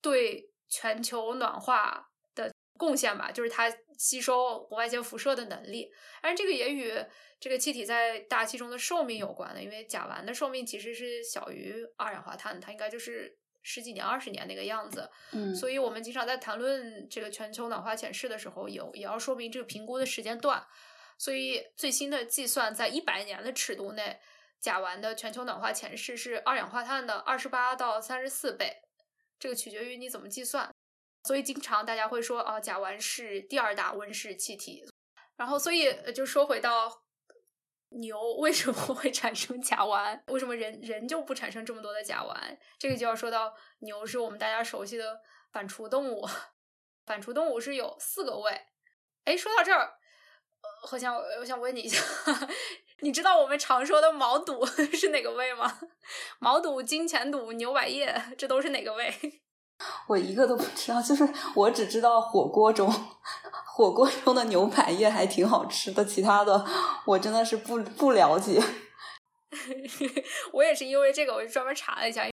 [0.00, 5.90] 对全球暖化的贡献吧，就是它吸收红外线辐射的能力。
[6.22, 6.94] 但是这个也与
[7.40, 15.10] 这个气体在大气中的寿命有关的，因为甲烷的寿命其实是小于二氧化碳，它应该就是十几年、二十年那个样子。
[15.32, 20.64] 嗯，所以我们经常在谈论这个全球暖化潜势的时候，有也要说明这个评估的时间段。
[21.18, 24.20] 所以最新的计算在一百年的尺度内。
[24.58, 28.74] 甲烷的全球暖化潜势是二氧化碳的二十八到三十四倍，
[29.38, 30.74] 这个取决于你怎么计算。
[31.24, 34.82] 所以经常大家会说啊，甲烷是第二大温室气体。
[35.36, 36.90] 然后，所以就说回到
[37.96, 42.34] 牛为什么会 产生甲烷，为什么人人就不产生这么多的甲烷？
[42.78, 45.20] 这个就要说到牛是我们大家熟悉的
[45.52, 46.26] 反刍动物。
[47.06, 48.66] 反刍动物是有四个胃。
[49.24, 49.98] 哎，说到这儿，
[50.60, 52.02] 呃，好像我想问你一下。
[53.00, 55.80] 你知道我们常说的毛肚是哪个胃吗？
[56.38, 59.12] 毛肚、金钱肚、牛百叶，这都是哪个胃？
[60.08, 62.90] 我一个都不知道，就是我只知道火锅中
[63.66, 66.66] 火锅中的牛百叶还挺好吃的，其他的
[67.04, 68.62] 我真的是不不了解。
[70.52, 72.28] 我也是因为这个，我就专门查了一下，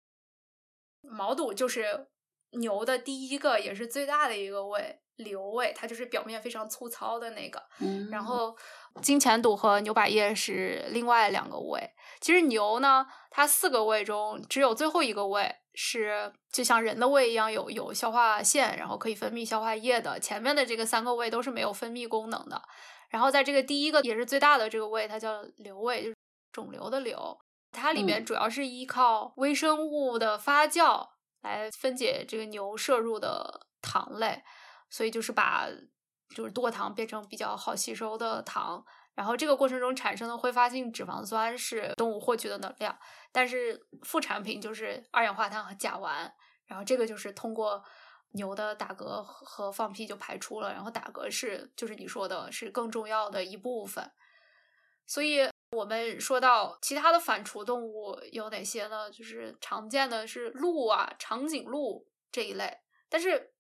[1.02, 2.09] 毛肚就是
[2.52, 5.02] 牛的第一个也是最大的一个胃。
[5.16, 7.62] 瘤胃，它就是表面非常粗糙的那个。
[7.81, 8.57] 嗯，然后
[9.01, 11.90] 金钱肚和牛百叶是另外两个胃。
[12.20, 20.18] 其实牛呢，它四个胃中只有最后一个胃是就像人的胃一样有有消化腺，然后可以分泌消化液的。
[20.18, 22.61] 前面的这个三个胃都是没有分泌功能的。
[23.09, 26.16] 然后在这个第一个也是最大的这个胃，它叫瘤胃，就是
[26.53, 27.38] 肿瘤的瘤。
[27.70, 31.09] 它里面主要是依靠微生物的发酵
[31.42, 34.42] 来分解这个牛摄入的糖类。
[34.92, 35.66] 所以就是把
[36.37, 42.94] 就是多糖变成比较好吸收的糖，然后这个过程中产生的挥发性脂肪酸是动物获取的能量，
[43.33, 46.31] 但是副产品就是二氧化碳和甲烷，
[46.66, 47.83] 然后这个就是通过
[48.33, 54.12] 牛的打嗝和放屁就排出了，然后打嗝是就是你说的是更重要的一部分。
[55.07, 59.11] 所以我们说到其他的反刍动物有哪些呢？
[59.11, 63.51] 就是常见的是鹿啊、长颈鹿这一类，但是。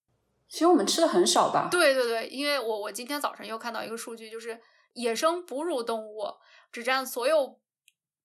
[0.52, 1.68] 其实我们吃的很少吧？
[1.70, 4.60] 对对对，因为我我今天早上又看到一个数据，就是
[4.92, 6.26] 野生哺乳动物
[6.70, 7.58] 只占所有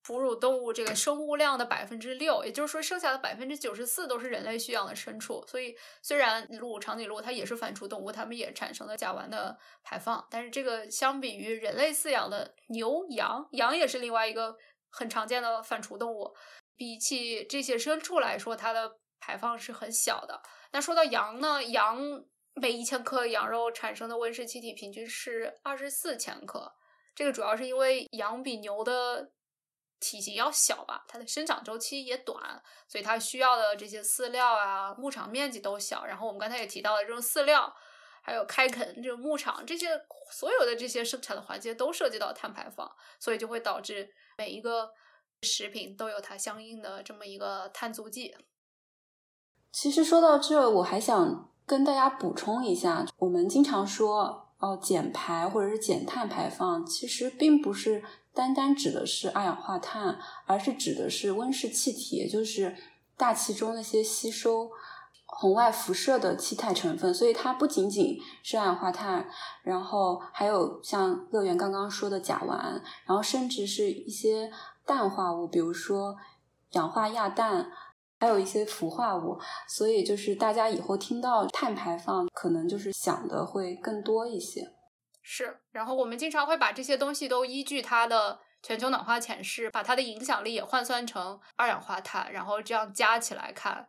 [0.02, 5.42] 哺乳动物这个生物量的百分之六，也就是说，剩下的百分之九十四都是人类驯养的牲畜。
[5.46, 14.54] 所以，虽然鹿、长颈鹿它也是反刍动物，它们也产生了甲烷的排放，但是这个相比于人类饲养的牛、羊，羊也是另外一个
[14.90, 16.34] 很常见的反刍动物，
[16.76, 20.42] 比起这些牲畜来说，它的排放是很小的。
[20.70, 21.62] 那说到羊呢？
[21.64, 26.74] 羊每一千克羊肉产生的温室气体平均是二十四千克。
[27.14, 29.32] 这个主要是因为羊比牛的
[29.98, 36.04] 体型要小吧，它的生长周期也短，所以它需要的这些饲料啊、牧场面积都小。
[36.04, 37.74] 然后我们刚才也提到了，这种饲料
[38.22, 39.88] 还有开垦这种牧场这些
[40.30, 42.88] 所有的这些生产的环节都涉及到碳排放，
[43.18, 44.92] 所以就会导致每一个
[45.42, 48.36] 食品都有它相应的这么一个碳足迹。
[49.80, 58.02] 其实说到这，我还想跟大家补充一下，我们经常说哦减排或者是减碳排放，其实并不是
[58.34, 62.74] 单单指的是二氧化碳，而是指的是温室气体，也就是
[63.16, 64.68] 大气中那些吸收
[65.24, 67.14] 红外辐射的气态成分。
[67.14, 69.28] 所以它不仅仅是二氧化碳，
[69.62, 74.50] 然后还有像乐园刚刚说的甲烷，然后甚至是一些
[74.84, 76.16] 氮化物，比如说
[76.72, 77.70] 氧化亚氮。
[78.20, 79.38] 还有一些氟化物，
[79.68, 84.72] 所以就是大家以后听到碳排放，可能就是想的会更多一些。
[85.22, 93.86] 是，然后我们经常会把这些东西都依据它的全球暖化潜势，把它的影响力也换算成二氧化碳，然后这样加起来看。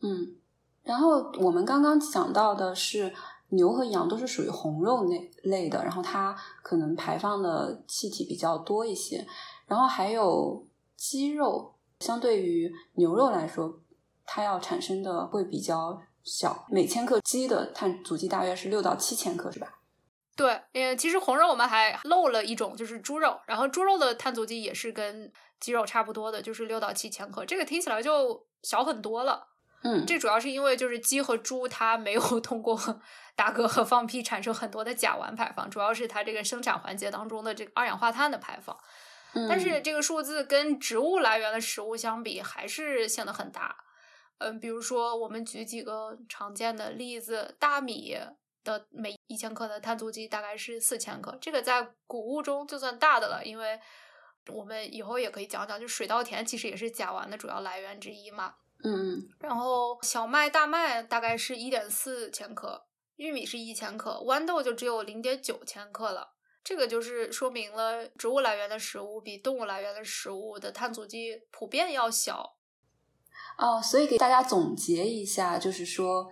[0.00, 0.36] 嗯，
[0.82, 3.14] 然后我们刚刚讲到的是
[3.50, 9.24] 牛和羊都是属于红肉那类的，然后它可能排放的气体比较多一些，
[9.66, 10.66] 然后还有
[10.96, 11.74] 鸡肉。
[12.00, 13.80] 相对于牛肉来说，
[14.24, 19.74] 它要产生的会比较小，每千克鸡的碳足迹大约是六到七千克，是吧？
[20.36, 29.48] 对，呃，其实红肉我们还漏了一种，就是猪肉，然后猪肉的碳足迹也是跟鸡肉差不多的，就是六到七千克，这个听起来就小很多了。
[29.82, 32.78] 嗯，这主要是因为就是鸡和猪它没有 通过
[33.34, 38.76] 打嗝和放屁产生很多的甲烷排放，主要是它这个生产环节当中的这个二氧化碳的排放。
[39.34, 43.76] 但是这个数字跟植物来源的食物相比，还是显得很大。
[44.38, 48.16] 嗯，比如说我们举几个常见的例子，大米
[48.62, 53.44] 的每一千克的碳足迹大概是四千克，这个在谷物中就算大的了。
[53.44, 53.78] 因为
[54.52, 58.54] 我们以后也可以讲讲，就水稻田其实也是甲烷的主要来源之一嘛。
[58.84, 59.28] 嗯嗯。
[59.40, 66.34] 然后小麦、大麦大概是一点四千克，玉米是一千克，豌豆就只有零点九千克了。
[66.68, 72.58] 这个就是说明了植物来源的食物比动物来源的食物的碳足迹普遍要小。
[73.56, 76.30] 哦，所以给大家总结一下，就是说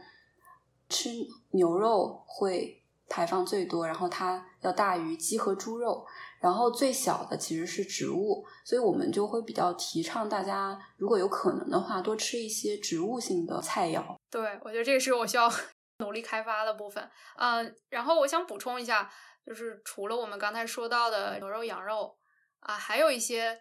[0.90, 1.08] 吃
[1.52, 6.06] 牛肉会排放最多，然后它要大于鸡和猪肉，
[6.38, 14.04] 然后最小的其实是植物，所以我们就会比较提倡大家如果有可能的话，多吃一些植物性的菜肴。
[14.30, 15.50] 对，我觉得这个是我需要
[16.04, 17.10] 努力开发的部分。
[17.38, 19.10] 嗯，然后我想补充一下。
[19.46, 22.18] 就是除了我们刚才说到的牛肉、羊肉
[22.58, 23.60] 啊，还有一些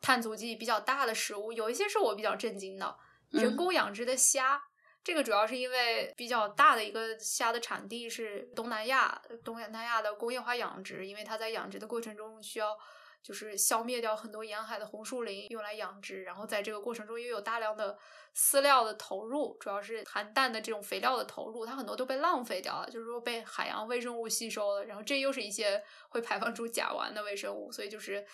[0.00, 2.96] 碳足迹比较大的食物，有一些是我比较震惊的。
[3.30, 4.60] 人工养殖的虾，
[5.04, 12.76] 这个主要是因为比较大的一个虾的产地是东南亚，东南亚的工业化养殖，因为它在养殖的过程中需要。
[13.22, 17.96] 就是消灭掉很多沿海的红树林，用来养殖，然后在这个过程中又有大量的
[18.36, 28.26] 饲料的投入，主要是含氮的这种肥料的投入，它很多都被浪费掉了，就是说被海洋微生物吸收了，然后这又是一些会排放出甲烷的微生物，所以就是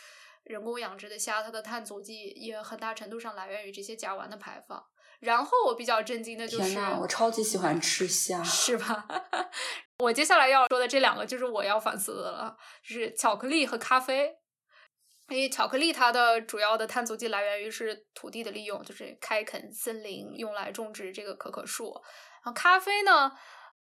[0.45, 4.83] 人工养殖的虾，它的碳足迹也很大程度上来源于这些甲烷的排放。
[5.21, 9.05] 然后我比较震惊的就是，我超级喜欢吃虾， 是吧？
[9.99, 14.38] 我接下来要说的这两个就是我要反思的了，就是巧克力和咖啡。
[15.29, 21.93] 因为巧克力它的主要的碳足迹来源于是土地的利用，就是开垦森林用来种植这个可可树。
[22.43, 23.33] 然后咖啡呢，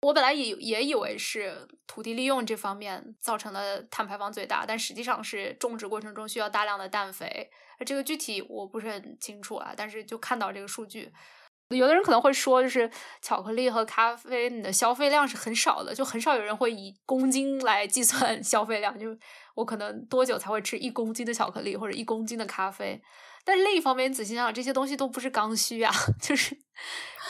[0.01, 7.49] 我本来也也以为是土地利用这方面造成的碳排放最大，但实际上是种植过程中需要大量的氮肥。
[7.85, 11.13] 这个具体我不是很清楚啊，但是就看到这个数据。
[11.77, 12.89] 有的人可能会说，就是
[13.21, 18.97] 巧克力和咖啡，你的消费量是很少的，就很少有人会以公斤来计算 消费量。
[18.97, 19.15] 就
[19.53, 22.99] 我可能多久才会吃一公斤的巧克力或者一公斤的咖啡？
[23.45, 26.55] 但是另一方面，你仔细想想，这些东西都不是刚需啊， 就是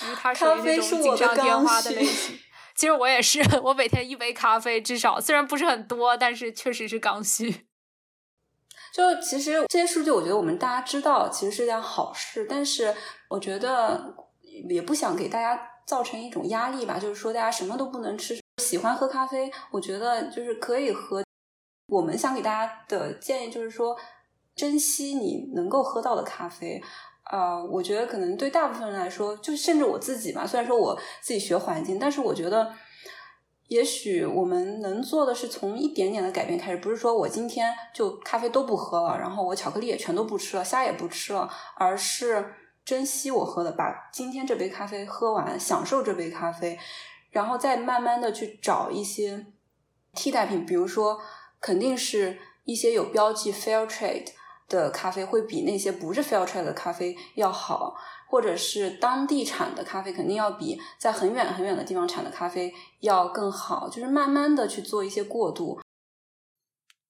[0.04, 2.40] 因为它属于那种锦上添花的类型。
[2.76, 7.68] 其实我也是，我每天一杯咖啡至少，虽然不是很多，但是确实是刚需。
[8.94, 12.48] 就其实这些数据，我觉得我们大家知道，其实是件好事。
[12.50, 12.96] 但是
[13.28, 14.28] 我觉得。
[14.68, 18.39] 也不想给大家造成一种压力吧，就是说大家什么都不能吃。
[18.62, 21.24] 喜欢喝咖啡，我觉得就是可以喝。
[21.88, 23.97] 我们想给大家的建议就是说，
[24.55, 26.82] 珍惜你能够喝到的咖啡。
[27.24, 32.74] 啊，我觉得可能对大部分人来说，就甚至我自己嘛，虽然说我自己学环境，但是我觉得，
[33.68, 42.53] 也许我们能做的是从一点点的改变开始，不是说我今天就咖啡都不喝了，然后我巧克力也全都不吃了，虾也不吃了，而是。
[42.90, 46.80] 珍惜我喝的，把今天这杯咖啡喝完，享受这杯咖啡，
[47.30, 49.46] 然后再慢慢的去找一些
[50.16, 51.22] 替代品，比如说，
[51.62, 54.30] 肯定是一些有标记 fair trade
[54.68, 57.94] 的咖啡会比那些不是 fair trade 的咖啡要好，
[58.28, 65.80] 或者是当地产的咖啡肯定要比在很远很远的地方产的咖啡要更好，就是慢慢的去做一些过渡。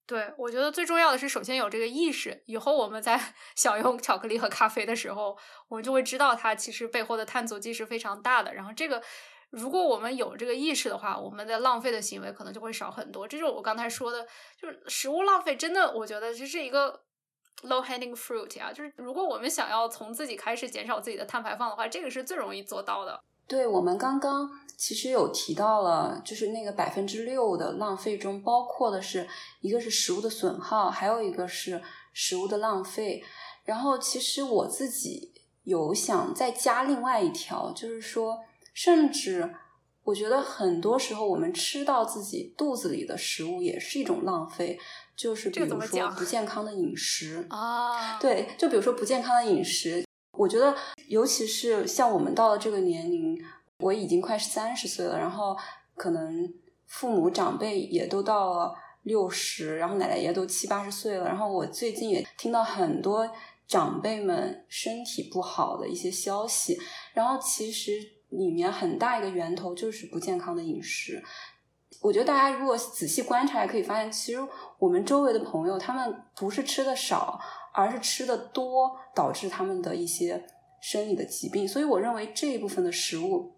[0.10, 5.38] 对，我觉得最重要的是，首先有这个意识，以后我们在 享用巧克力和咖啡的时候，
[5.68, 8.52] 我们就会知道它其实背后的碳足迹是非常大的。
[8.56, 9.00] 然后这个，
[9.52, 13.28] 如果我们有这个意识的话，我们的浪费的行为可能就会少很多。
[13.28, 14.26] 这就是我刚才说的，
[14.60, 17.04] 就是食物浪费，真的，我觉得这是一个
[17.62, 18.74] low hanging fruit 啊。
[18.74, 23.24] 就是如果我们想要从自己开始减少自己的碳排放的话，这个是最容易做到的。
[23.50, 24.48] 对我们刚刚
[24.78, 29.28] 其实有提到了，就是那个百分之六的浪费中，包括的是
[29.62, 31.82] 一个是食物的损耗，还有一个是
[32.14, 33.24] 食物的浪费。
[33.66, 35.34] 然后其实我自己
[35.64, 38.40] 有想再加另外一条，就是说，
[38.72, 39.56] 甚至
[40.04, 44.80] 我觉得很多时候我们吃到自己肚子里的食物也是一种浪费，
[45.16, 50.06] 就是比如说不健康的饮食啊，对，就比如说不健康的饮食。
[50.38, 50.74] 我觉得，
[51.10, 53.36] 尤其是像我们到了这个年龄，
[53.80, 55.58] 我已经快三十岁了，然后
[55.96, 56.54] 可能
[56.86, 63.28] 父母长辈也都到了六十，然后奶奶爷都七八十岁了，然后我最近也听到很多
[63.68, 66.80] 长辈们身体不好的一些消息，
[67.14, 67.92] 然后其实
[68.30, 71.24] 里面很大一个源头就是不健康的饮食。
[72.02, 74.40] 我觉得大家如果仔细观察，也可以发现，其实
[74.78, 77.40] 我们周围的朋友，他们不是吃的少。
[77.72, 80.44] 而是吃的多导致他们的一些
[80.82, 83.54] 生理的疾病，所以我认为这一部分的食物，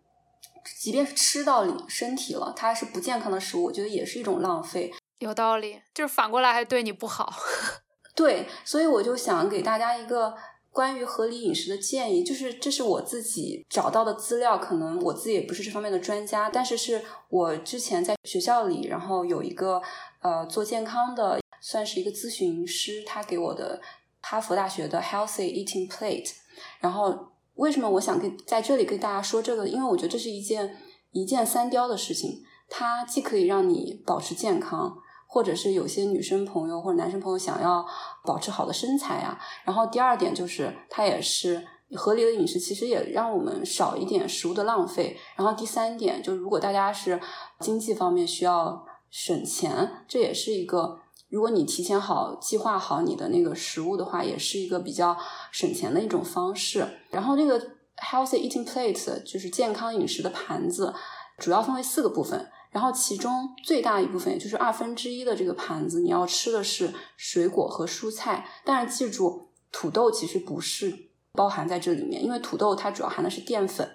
[0.79, 4.91] 即便是吃到你身体了，它是不健康的食物，我觉得也是一种浪费。
[5.19, 7.33] 有道理，就是反过来还对你不好。
[8.15, 10.35] 对，所以我就想给大家一个
[10.71, 19.81] 关于合理饮食的建议，就是这是我自己找到的资料，可能我自己也不是这方面的专家，但是是我之前在学校里，然后有一个
[20.21, 23.81] 呃做健康的，算是一个咨询师，他给我的。
[24.23, 26.31] 哈佛大学的 Healthy Eating Plate，
[26.79, 27.13] 然后
[27.55, 29.67] 为什么我想跟在这里跟大家说这个？
[29.67, 30.77] 因为我觉得这是一件
[31.11, 34.97] 一箭三雕的事情，它既可以让你保持健康，
[35.27, 37.85] 或者是有些女生朋友或者男生朋友想要
[38.23, 39.37] 保持好的身材啊。
[39.65, 41.61] 然后第二点就是，它也是
[41.95, 45.17] 合理的饮食，其实也让我们少一点食物的浪费。
[45.35, 47.19] 然后第三点就，如果大家是
[47.59, 51.00] 经济方面需要省钱，这也是一个。
[51.31, 55.17] 如果你提前好计划好你的那个食物的话，也是一个比较
[55.51, 56.85] 省钱的一种方式。
[57.09, 57.57] 然后那个
[57.95, 60.93] healthy eating plate 就是健康饮食的盘子，
[61.37, 62.51] 主要分为四个部分。
[62.69, 68.45] 然后其中最大一部分，也就是二分之一的这个盘子，你要吃的是水果和蔬菜。
[68.65, 70.93] 但是记住，土豆其实不是
[71.31, 73.89] 包含在这里面，因为土豆它主要含的是淀粉。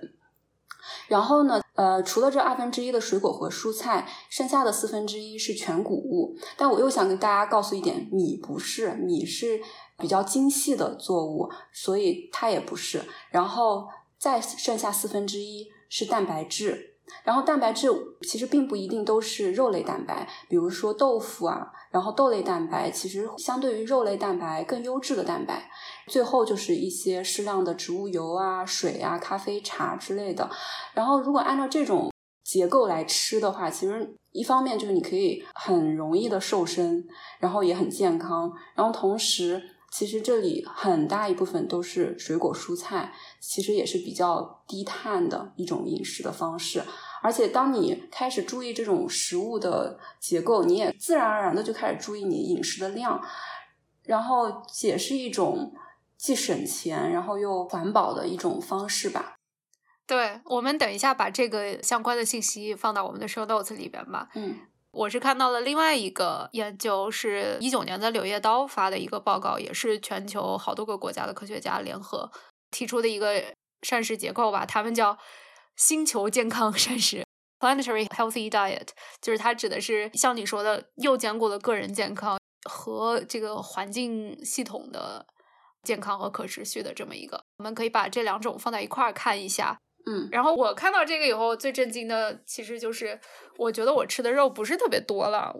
[1.09, 6.37] 然后呢，呃，除了这二分之一的水果和蔬菜，剩下的四分之一是全谷物。
[6.57, 9.61] 但我又想跟大家告诉一点，米不是，米是
[9.99, 13.03] 比较精细的作物，所以它也不是。
[13.31, 13.87] 然后
[14.19, 16.95] 再剩下四分之一是蛋白质。
[17.23, 17.89] 然后蛋白质
[18.23, 25.71] 其实并不一定都是肉类蛋白，比如说豆腐啊，然后豆类蛋白其实相对于肉类蛋白更优质的蛋白。
[26.07, 30.51] 最后就是一些适量的植物油啊、水啊、咖啡、茶之类的。
[30.95, 32.11] 然后如果按照这种
[32.45, 37.07] 结构来吃的话，其实一方面就是你可以很容易的瘦身，
[37.39, 39.71] 然后也很健康，然后同时。
[39.89, 46.83] 其实这里很大一部分都是水果蔬菜，其实也是比较低碳的一种饮食的方式。
[47.23, 53.23] 而且当你开始注意这种食物的结构，你也自然而然的就开始注意你饮食的量，
[54.03, 54.53] 然后
[54.83, 55.73] 也是一种
[56.17, 59.37] 既省钱然后又环保的一种方式吧。
[60.07, 64.29] 对，我们等一下把这个相关的信息放到我们的 show notes 里边吧。
[64.35, 64.59] 嗯。
[64.93, 72.31] 我是看到了另外一个研究，是一九年的《柳叶刀》发的一个报告，也是全球好多个国家的科学家联合
[72.71, 73.45] 提出的一个
[73.83, 75.19] 膳食结构吧，他们叫
[75.77, 77.27] “星球健康膳食
[77.61, 78.89] ”（Planetary Healthy Diet），
[79.21, 82.39] 就是它指的是像你说的，又兼顾了个人健康
[82.71, 85.27] 和这个环境系统的
[85.87, 87.41] 健康和可持续的这么一个。
[87.59, 89.79] 我们可以把这两种放在一块儿看一下。
[90.09, 93.19] 嗯，然后我看到这个以后，最震惊的其实就是，
[93.57, 95.55] 我觉得我吃的肉不是特别多了，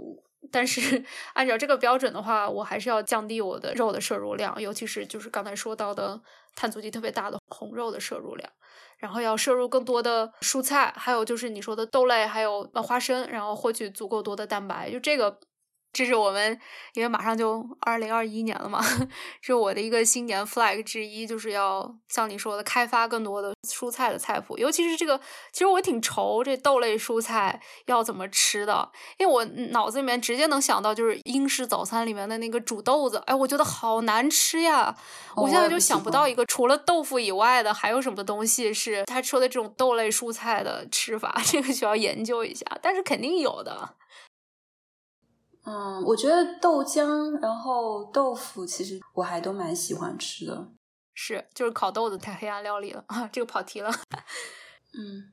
[0.53, 1.05] 但是
[1.35, 6.21] 按照这个标准的话，我还是要降低我的肉的摄入量，尤其是就是刚才说到的
[6.55, 8.49] 碳足迹特别大的红肉的摄入量，
[8.99, 15.41] 然后要摄入更多的蔬菜，还有就是你说的豆类，还有花生，然后获取足够多的蛋白，就这个。
[15.97, 16.61] 这是我们，
[16.93, 18.85] 因为马上就二零二一年了嘛，
[19.41, 25.19] 是我的一个新年 flag 之一，就是要像你说的，开发更多的蔬菜的菜谱，尤其是这个，
[25.53, 28.87] 其实我挺愁这豆类蔬菜要怎么吃的，
[29.17, 34.95] 因为我脑子里面直接能想到就是英式早餐里面的那个煮豆子，哎，我觉得好难吃呀，
[35.35, 43.95] 我现在就想不到一个除了豆腐以外的还有什么东西是他说的这种豆类蔬菜的吃法， 这个需要研究一下，但是肯定有的。
[45.67, 50.69] 嗯，我觉得豆浆，然后豆腐，其实我还都蛮喜欢吃的。
[51.13, 53.29] 是，就是烤豆子太黑暗料理了啊！
[53.33, 53.91] 这个跑题了。
[54.97, 55.33] 嗯，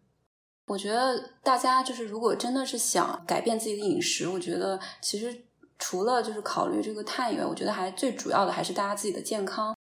[0.66, 5.46] 我觉得大家就是如果真的是想改变自己的饮食，我觉得其实
[5.78, 9.76] 除了就是考虑这个碳以外，我觉得还最主要的还是大家自己的健康。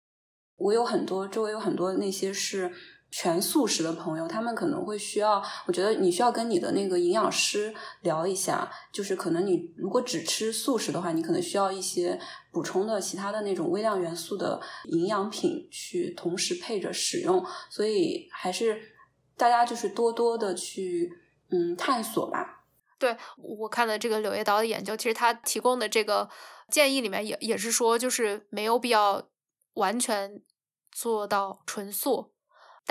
[0.58, 2.74] 我有很多周围有很多那些是。
[3.12, 12.18] 全素食的朋友，他们可能会需要，我觉得你需要跟你的那个营养师聊一下，就是可能你如果只吃素食的话，你可能需要一些
[12.51, 18.82] 补充的其他的那种微量元素的营养品去同时配着使用，所以还是
[19.36, 21.12] 大家就是多多的去
[21.49, 22.64] 嗯探索吧。
[22.97, 26.30] 对我看的这个柳叶刀的研究，其实他提供的这个
[26.70, 29.28] 建议里面也也是说，就是没有必要
[29.74, 30.41] 完全
[30.91, 32.32] 做到纯素。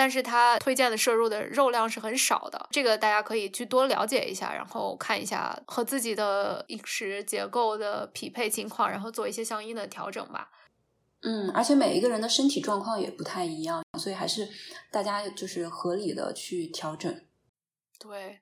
[0.01, 10.49] 但是它推荐的摄入的肉量是很少的，这个大家可以去多了解一下，然后看一下和自己的饮食结构的匹配情况，然后做一些相应的调整吧。
[11.21, 14.49] 嗯，而且每一个人的身体状况也不太一样，所以还是
[14.91, 17.15] 大家就是合理的去调整。
[17.99, 18.41] 对，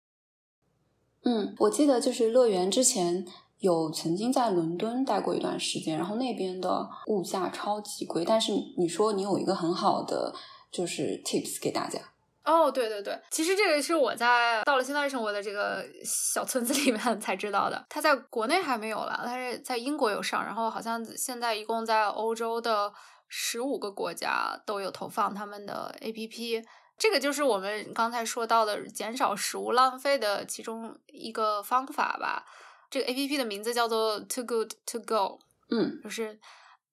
[1.25, 3.25] 嗯，我记得就是乐园之前
[3.57, 10.33] 有曾经在伦敦待过一段时间，然后那边的物价超级贵，但是你说你有一个很好的。
[10.71, 11.99] 就是 tips 给大家
[12.43, 17.85] 哦，对对对，其实这个是我在到了现在生活的这个小村子里面才知道的。
[17.89, 22.91] 它在国内还没有了，但是在英国有上，然后好像现在一共在欧洲的
[23.27, 26.63] 十五个国家都有投放他们的 APP。
[26.97, 32.45] 这个就是我们刚才说到的减少食物浪费的其中一个方法吧。
[32.89, 35.39] 这个 APP 的名字叫做 Too Good to Go，
[35.69, 36.39] 嗯，就是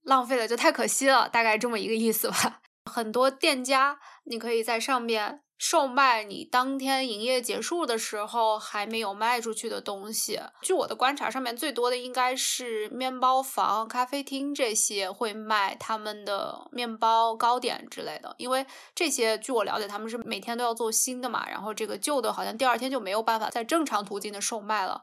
[0.03, 2.61] 浪费了就太可惜了，大概这么一个意思吧。
[2.87, 10.41] 很多店家，你可以在上面售卖你当天营业结束的时候还没有卖出去的东西。
[10.63, 18.35] 据我的观察，上面最多的应该是面包房、咖啡厅这些会卖他们的面包、糕点之类的。
[18.39, 25.03] 因为这些，据我了解，他们是每天都要做新的嘛，然后这个旧的好像第二天就没有办法在正常途径的售卖了。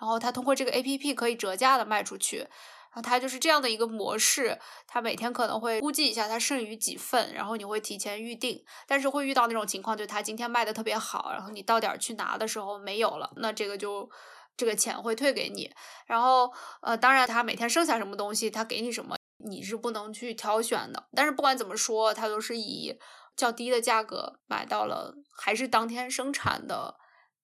[0.00, 2.48] 然后他通过这个 A P P 可以折价的卖出去。
[2.94, 14.10] 然后它就是这样的一个模式，它每天可能会估计一下它剩余几份，然后你会提前预定，但是会遇到那种情况，就它今天卖的特别好，然后你到点儿去拿的时候没有了，那这个就
[14.58, 15.72] 这个钱会退给你。
[16.06, 21.08] 然后呃，当然它每天剩下什么东西，它给你什么你是不能去挑选的。
[21.16, 22.98] 但是不管怎么说，它都是以
[23.34, 26.96] 较低的价格买到了，还是当天生产的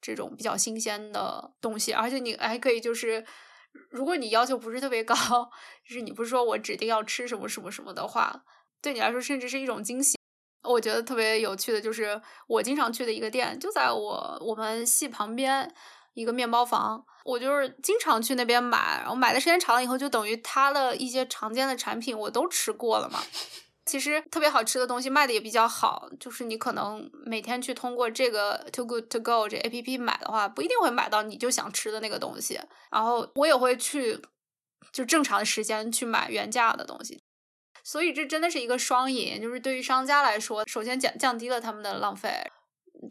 [0.02, 3.24] 这种比较新鲜的东西，而且你还可以就是。
[3.90, 5.16] 如果你要求不是特别高，
[5.86, 8.44] 就是你不是说我指定要吃什么什么什么的话，
[8.82, 10.18] 对你来说甚至是一种惊喜。
[10.62, 15.72] 我觉得特别有趣的就是我经常去的一个店，就在我我们系旁边
[16.14, 23.20] 一个面包房，我就是经常去那边买，然后买的时间长了以后，就等于它的一些常见的产品我都吃过了嘛。
[23.88, 32.60] 其实特别好吃的东西卖的也比较好，就是你可能每天去通过这个 Too Good To Go 这 A P P 买的话，不一定会买到你就想吃的那个东西。
[32.90, 34.20] 然后我也会去
[34.92, 37.22] 就正常的时间去买原价的东西，
[37.82, 39.40] 所以这真的是一个双赢。
[39.40, 42.50] 就是对于商家来说，首先降降低了他们的浪费，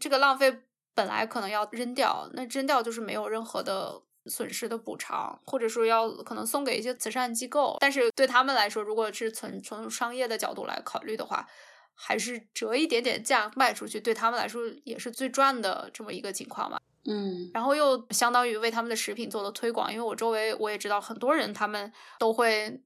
[0.00, 0.62] 这个浪费
[0.94, 4.02] 本来可能要扔掉，那扔掉就是没有任何的。
[4.28, 11.48] 损失的补偿，或者说要可能送给一些慈善机构，但是对他们来说，如果是从从商业的角度来考虑的话，
[11.94, 16.78] 还是折一点点价卖出去，对他们来说也是最赚的这么一个情况嘛。
[17.06, 22.82] 嗯，然后又相当于为他们的食品做了推广，因为我周围我也知道很多人，他们都会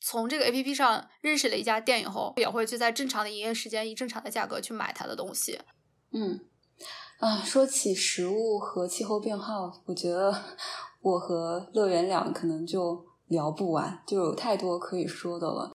[0.00, 5.60] 从这个 A P P 上认识了一家店以后，也会去在正常的营业时间以正常的价格去买他的东西。
[6.12, 6.40] 嗯。
[7.18, 10.32] 啊，说起食物和气候变化，我觉得
[11.00, 15.72] 我和乐园两可能就聊不完，就有太多可以说的了。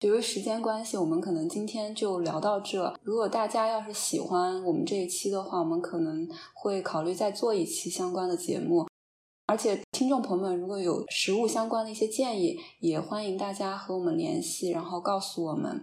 [0.00, 2.92] 由于时间关系，我们可能今天就聊到这。
[3.04, 8.88] 如果大家要是喜欢我们这一期的话，我们可能会考虑再做一期相关的节目。
[9.46, 15.80] 而且，听众朋友们如果有食物相关的一些建议，也欢迎大家和我们联系，然后告诉我们。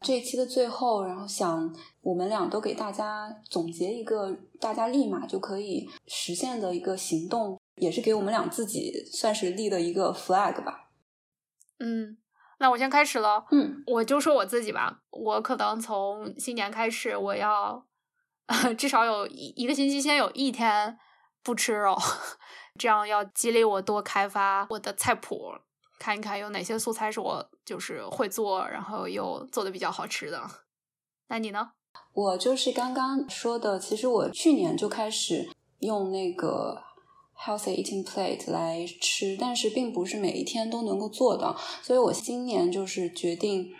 [0.00, 10.90] 这一期的最后，然后想我们俩都给大家总结一个大家立马就可以实现的一个行动，也是给我们俩自己算是立的一个 flag 吧。
[11.80, 12.16] 嗯，
[12.58, 13.46] 那我先开始了。
[13.50, 17.84] 嗯，我就说我自己吧，我可能从新年开始，我要
[18.78, 20.96] 至少有一一个星期先有一天
[21.42, 21.96] 不吃肉，
[22.78, 25.54] 这样要激励我多开发我的菜谱。
[25.98, 30.40] 看一看有哪些素材是我就是会做，然后又做的比较好吃的。
[31.28, 31.72] 那你呢？
[32.12, 35.48] 我就是刚刚说的，其实我去年就开始
[35.80, 36.82] 用那个
[37.36, 43.72] healthy eating plate 来吃，但是并不是每一天都能够做到，所以我今年就是决定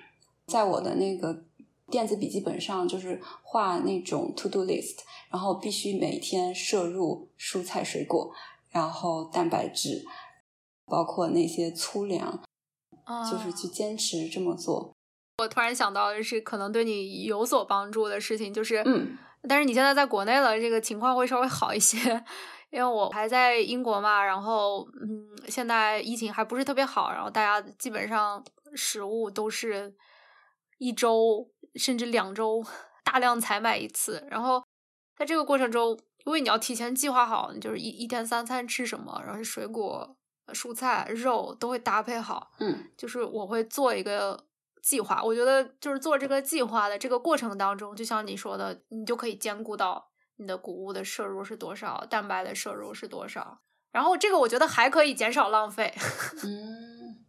[0.47, 1.45] 在我的那个
[1.91, 4.99] 电子笔记本上，就是画那种 to do list，
[5.31, 8.33] 然后必须每天摄入蔬菜水果，
[8.71, 10.05] 然后蛋白质，
[10.89, 12.43] 包括那些粗粮，
[13.31, 14.93] 就是去坚持这么做。
[15.39, 19.17] 我突然想到的是，可能对你有所帮助的事情，就是嗯，
[19.49, 22.25] 但是你现在在国内了，这个情况会稍微好一些。
[22.71, 29.95] 因为我还在英国嘛，然后嗯，现在疫情还不是特别好，然后大家基本上食物都是
[30.77, 32.63] 一周甚至两周
[33.03, 34.63] 大量采买一次，然后
[35.17, 40.18] 在这个过程中，因为你要提前计划好，你就是一一天三餐吃什么，然后水果、
[40.53, 44.45] 蔬菜、肉都会搭配好，嗯，就是我会做一个
[44.83, 45.23] 计划。
[45.23, 50.09] 我觉得就是做这个计划的这个过程当中，就像你说的，你就可以兼顾到。
[50.41, 52.07] 你的谷物的摄入是多少？
[52.09, 53.59] 蛋白的摄入是多少？
[53.91, 55.93] 然后这个我觉得还可以减少浪费。
[56.45, 57.25] 嗯，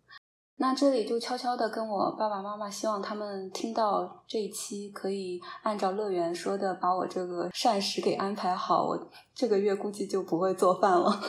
[0.57, 8.85] 那这里就悄悄的跟我爸爸妈妈，希望他们听到这一期，可以按照乐园说的，把我这个膳食给安排好。
[8.85, 11.19] 我这个月估计就不会做饭了。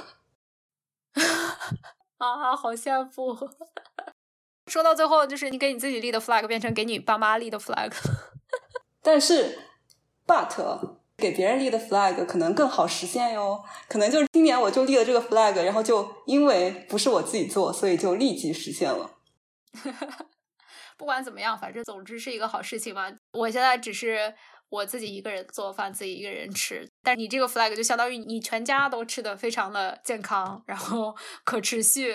[2.21, 3.37] 啊，好羡慕！
[4.69, 7.93] 说到最后，就是你给你自己立的 flag 变成给你爸妈立的 flag。
[9.03, 9.59] 但是
[10.27, 10.97] ，but。
[11.21, 19.19] 给别人立的 flag 可能更好实现哟，可能就是今年我就立了这个 flag，然后就因为不是我自己做，所以就立即实现了。
[20.97, 23.13] 不管怎么样，反正总之是一个好事情嘛。
[23.33, 24.35] 我现在只是
[24.71, 31.15] 我自己一个人做饭，自己一个人吃，但你这个 flag 就相当于你全家都吃的非常的健康，然后
[31.45, 32.15] 可持续。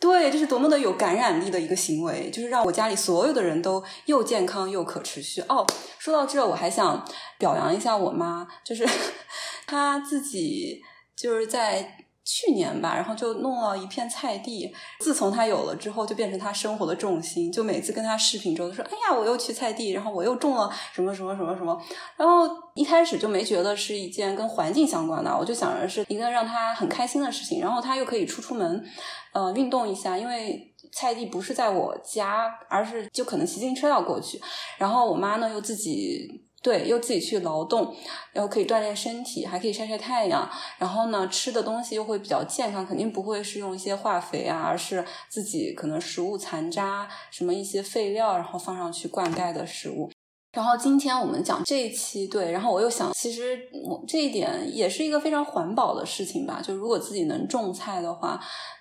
[0.00, 5.42] 对，这是多么的有感染力的一个行为，就是让我家里所有的人都又健康又可持续。
[5.42, 5.66] 哦，
[5.98, 7.06] 说到这，我还想
[7.38, 8.88] 表扬一下我妈，就是
[9.68, 10.82] 她自己
[11.14, 12.06] 就是在。
[12.32, 14.72] 去年吧，然后就弄了一片菜地。
[15.00, 17.50] 自从他有了之后，就变成他生活的重心。
[17.50, 21.76] 就每次跟他视频之后，都说：“哎呀，我又去菜地，然后我又种了什么什么什么什么。”
[22.16, 27.60] 然后一开始就没觉得是一件跟环境相关的，我就想着是一个让他很开心的事情。
[27.60, 28.84] 然后他又可以出出门，
[29.32, 34.40] 呃，运动一下，因为菜地不是在我家，而是就可能骑自行车要过去。
[34.78, 36.48] 然后我妈呢，又自己。
[36.62, 37.96] 对，又自己去劳动，
[38.32, 40.48] 然后可以锻炼身体，还可以晒晒太阳。
[40.78, 50.10] 然后呢，吃的东西又会比较健康，肯定不会是用一些化肥啊，而是自己可能食物残渣、什么一些废料，然后放上去灌溉的食物。
[50.52, 56.60] 然后今天我们讲这一期，对，然后我又想，其实我这一点也是一个非常环保的事情吧。
[56.62, 58.40] 就如果自己能种菜的话。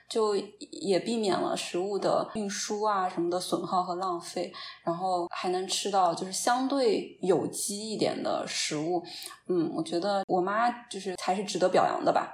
[0.09, 0.35] 就
[0.71, 4.51] 也避免了食物的运输啊什么的损耗和浪费，
[4.83, 9.03] 然后还能吃到就是相对有机一点的食物。
[9.47, 12.27] 嗯，我觉得我妈就是还是值得表扬的吧。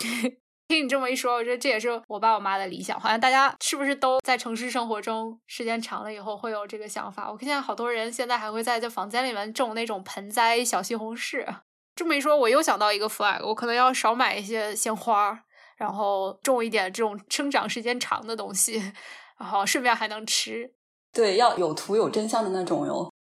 [0.68, 2.98] 听你这么一说，我觉得这也是我爸我妈的理想。
[2.98, 7.30] 好像大家是不是都在城市生活中时间长了以后会有这个想法？
[7.30, 11.46] 我看见好多人现在还会在这房间里面种那种盆栽小西红柿。
[11.94, 15.42] 这么一说，我又想到一个 flag，我可能要少买一些鲜花。
[15.76, 18.80] 然后种一点这种生长时间长的东西，
[19.38, 20.72] 然后顺便还能吃。
[21.12, 23.12] 对，要有图有真相的那种哟。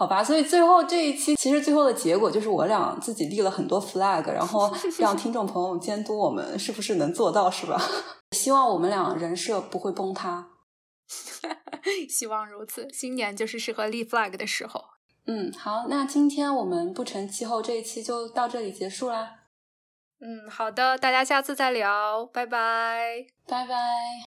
[0.00, 7.78] 好吧，所以最后这一期其实最后的结果就是我俩自己立了很多 flag，然后 让听众朋友监督我们是不是能做到，是吧？
[8.34, 10.48] 希望我们俩人设不会崩塌。
[12.08, 12.88] 希望如此。
[12.90, 14.82] 新年就是适合立 flag 的时候。
[15.26, 19.34] 嗯，好，那今天我们不成气候这一期就到这里结束啦。
[20.20, 24.29] 嗯，好的，大家下次再聊，拜拜，拜拜。